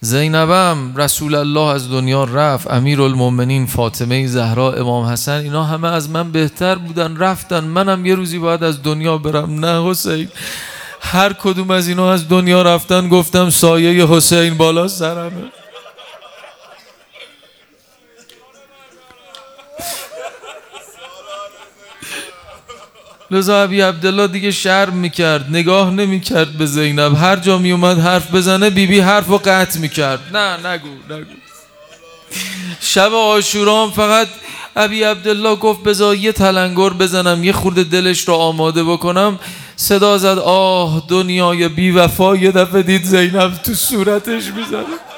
زینبم 0.00 0.96
رسول 0.96 1.34
الله 1.34 1.74
از 1.74 1.90
دنیا 1.90 2.24
رفت 2.24 2.70
امیر 2.70 3.02
المومنین 3.02 3.66
فاطمه 3.66 4.26
زهرا 4.26 4.72
امام 4.72 5.04
حسن 5.04 5.32
اینا 5.40 5.64
همه 5.64 5.88
از 5.88 6.10
من 6.10 6.32
بهتر 6.32 6.74
بودن 6.74 7.16
رفتن. 7.16 7.64
منم 7.64 8.06
یه 8.06 8.14
روزی 8.14 8.38
باید 8.38 8.64
از 8.64 8.82
دنیا 8.82 9.18
برم. 9.18 9.64
نه 9.64 9.90
حسین 9.90 10.28
هر 11.00 11.32
کدوم 11.32 11.70
از 11.70 11.88
اینا 11.88 12.12
از 12.12 12.28
دنیا 12.28 12.62
رفتن 12.62 13.08
گفتم 13.08 13.50
سایه 13.50 14.06
حسین 14.06 14.56
بالا 14.56 14.88
سرمه. 14.88 15.52
لذا 23.32 23.62
ابی 23.62 23.80
عبدالله 23.80 24.26
دیگه 24.26 24.50
شرم 24.50 24.92
می‌کرد 24.92 25.46
نگاه 25.50 25.90
نمی‌کرد 25.90 26.52
به 26.52 26.66
زینب. 26.66 27.14
هر 27.16 27.36
جا 27.36 27.58
میومد 27.58 27.98
حرف 27.98 28.34
بزنه 28.34 28.70
بیبی 28.70 28.86
بی 28.86 29.00
حرف 29.00 29.26
رو 29.26 29.38
قطع 29.38 29.80
می‌کرد. 29.80 30.20
نه 30.36 30.66
نگو 30.66 30.88
نگو. 31.10 31.24
شب 32.80 33.14
آشورام 33.14 33.90
فقط 33.90 34.28
ابی 34.76 35.02
عبدالله 35.02 35.56
گفت 35.56 35.82
بذار 35.82 36.16
یه 36.16 36.32
تلنگر 36.32 36.90
بزنم 36.90 37.44
یه 37.44 37.52
خورده 37.52 37.84
دلش 37.84 38.28
رو 38.28 38.34
آماده 38.34 38.84
بکنم. 38.84 39.38
صدا 39.76 40.18
زد 40.18 40.38
آه 40.38 41.02
دنیای 41.08 41.68
بی 41.68 41.90
وفا 41.90 42.36
یه 42.36 42.50
دفعه 42.52 42.82
دید 42.82 43.04
زینب 43.04 43.62
تو 43.62 43.74
صورتش 43.74 44.44
می‌زنه. 44.46 45.11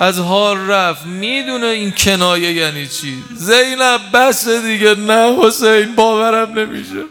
از 0.00 0.18
حال 0.18 0.70
رفت. 0.70 1.06
می‌دونه 1.06 1.66
این 1.66 1.90
کنایه 1.90 2.52
یعنی 2.52 2.86
چی. 2.86 3.24
زینب 3.36 4.00
بس 4.12 4.48
دیگه. 4.48 4.94
نه 4.94 5.36
حسین 5.38 5.94
باورم 5.94 6.58
نمیشه. 6.58 7.04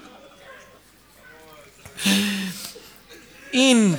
این 3.52 3.98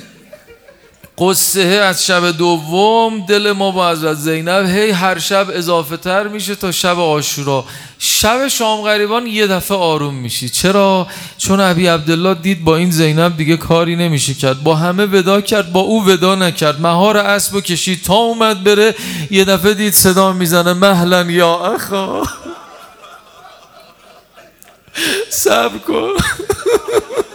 قصه 1.29 1.61
از 1.61 2.05
شب 2.05 2.31
دوم 2.31 3.25
دل 3.25 3.51
ما 3.51 3.71
با 3.71 3.91
حضرت 3.91 4.17
زینب 4.17 4.65
هی 4.65 4.91
هر 4.91 5.19
شب 5.19 5.47
اضافه 5.53 5.97
تر 5.97 6.27
میشه 6.27 6.55
تا 6.55 6.71
شب 6.71 6.99
آشورا 6.99 7.65
شب 7.99 8.47
شام 8.47 8.81
غریبان 8.81 9.27
یه 9.27 9.47
دفعه 9.47 9.77
آروم 9.77 10.13
میشی. 10.13 10.49
چرا؟ 10.49 11.07
چون 11.37 11.59
ابی 11.59 11.87
عبدالله 11.87 12.33
دید 12.33 12.63
با 12.63 12.75
این 12.75 12.91
زینب 12.91 13.37
دیگه 13.37 13.57
کاری 13.57 13.95
نمیشه 13.95 14.33
کرد. 14.33 14.63
با 14.63 14.75
همه 14.75 15.05
ودا 15.05 15.41
کرد 15.41 15.71
با 15.71 15.79
او 15.79 16.05
ودا 16.05 16.35
نکرد. 16.35 16.81
مهار 16.81 17.17
اسب 17.17 17.55
و 17.55 17.61
کشید 17.61 18.03
تا 18.03 18.13
اومد 18.13 18.63
بره 18.63 18.95
یه 19.31 19.45
دفعه 19.45 19.73
دید 19.73 19.93
صدا 19.93 20.33
می‌زنه 20.33 20.73
مهلا 20.73 21.21
یا 21.21 21.75
اخا. 21.75 22.23
صبر 25.29 25.77
کن. 25.77 26.09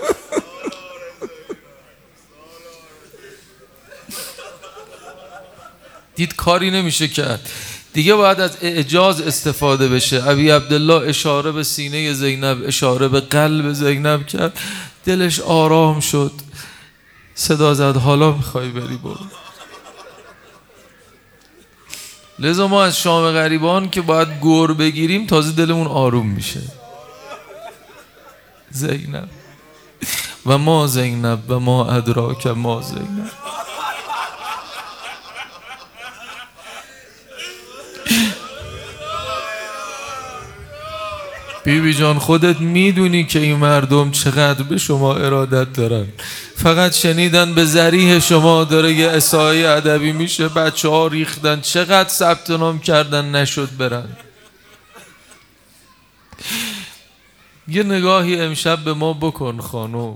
دید 6.21 6.37
کاری 6.37 6.71
نمیشه 6.71 7.09
کرد. 7.09 7.51
دیگه 7.93 8.15
باید 8.15 8.41
از 8.41 8.57
اعجاز 8.61 9.21
استفاده 9.21 9.89
بشه. 9.89 10.29
ابی 10.29 10.51
عبدالله 10.51 11.09
اشاره 11.09 11.53
به 11.53 11.63
سینه 11.63 12.13
زینب 12.13 12.63
اشاره 12.67 13.09
به 13.09 13.21
قلب 13.21 13.73
زینب 13.73 14.27
کرد. 14.27 14.59
دلش 15.05 15.41
آرام 15.41 16.01
شد. 16.01 16.33
صدا 17.35 17.75
زد 17.75 17.97
حالا 17.97 18.33
می‌خوای 18.33 18.69
بری 18.69 18.97
برو. 18.97 19.27
لذا 22.39 22.69
ما 22.69 22.85
از 22.85 22.99
شام 22.99 23.33
غریبان 23.33 23.91
که 23.91 24.01
باید 24.01 24.29
گور 24.41 24.75
بگیریم 24.75 25.27
تازه 25.27 25.53
دلمون 25.53 25.87
آروم 25.87 26.27
میشه. 26.27 26.63
زینب. 28.71 29.29
و 30.47 30.59
ما 30.59 30.87
زینب 30.87 31.51
و 31.51 31.61
ما 31.61 31.91
ادراک 31.91 32.47
ما 32.47 32.83
زینب. 32.83 33.31
بیبی 41.65 41.95
جان 41.95 42.19
خودت 42.19 42.61
می‌دونی 42.61 43.25
که 43.25 43.39
این 43.39 43.57
مردم 43.57 44.11
چقدر 44.11 44.63
به 44.63 44.79
شما 44.79 45.15
ارادت 45.15 45.73
دارن. 45.73 46.07
فقط 46.57 46.93
شنیدن 46.93 47.55
به 47.55 47.65
ذریح 47.65 48.19
شما 48.19 48.65
داره 48.65 48.93
یه 48.93 49.09
اسای 49.09 49.65
ادبی 49.67 50.13
میشه 50.13 50.49
بچه 50.49 50.89
ها 50.89 51.07
ریختن. 51.07 51.61
چقدر 51.61 52.09
ثبت 52.09 52.51
نام 52.51 52.79
کردن 52.79 53.35
نشد 53.35 53.69
برن. 53.79 54.09
یه 57.69 57.83
نگاهی 57.83 58.41
امشب 58.41 58.85
به 58.85 58.95
ما 58.95 59.13
بکن 59.13 59.61
خانم. 59.61 60.15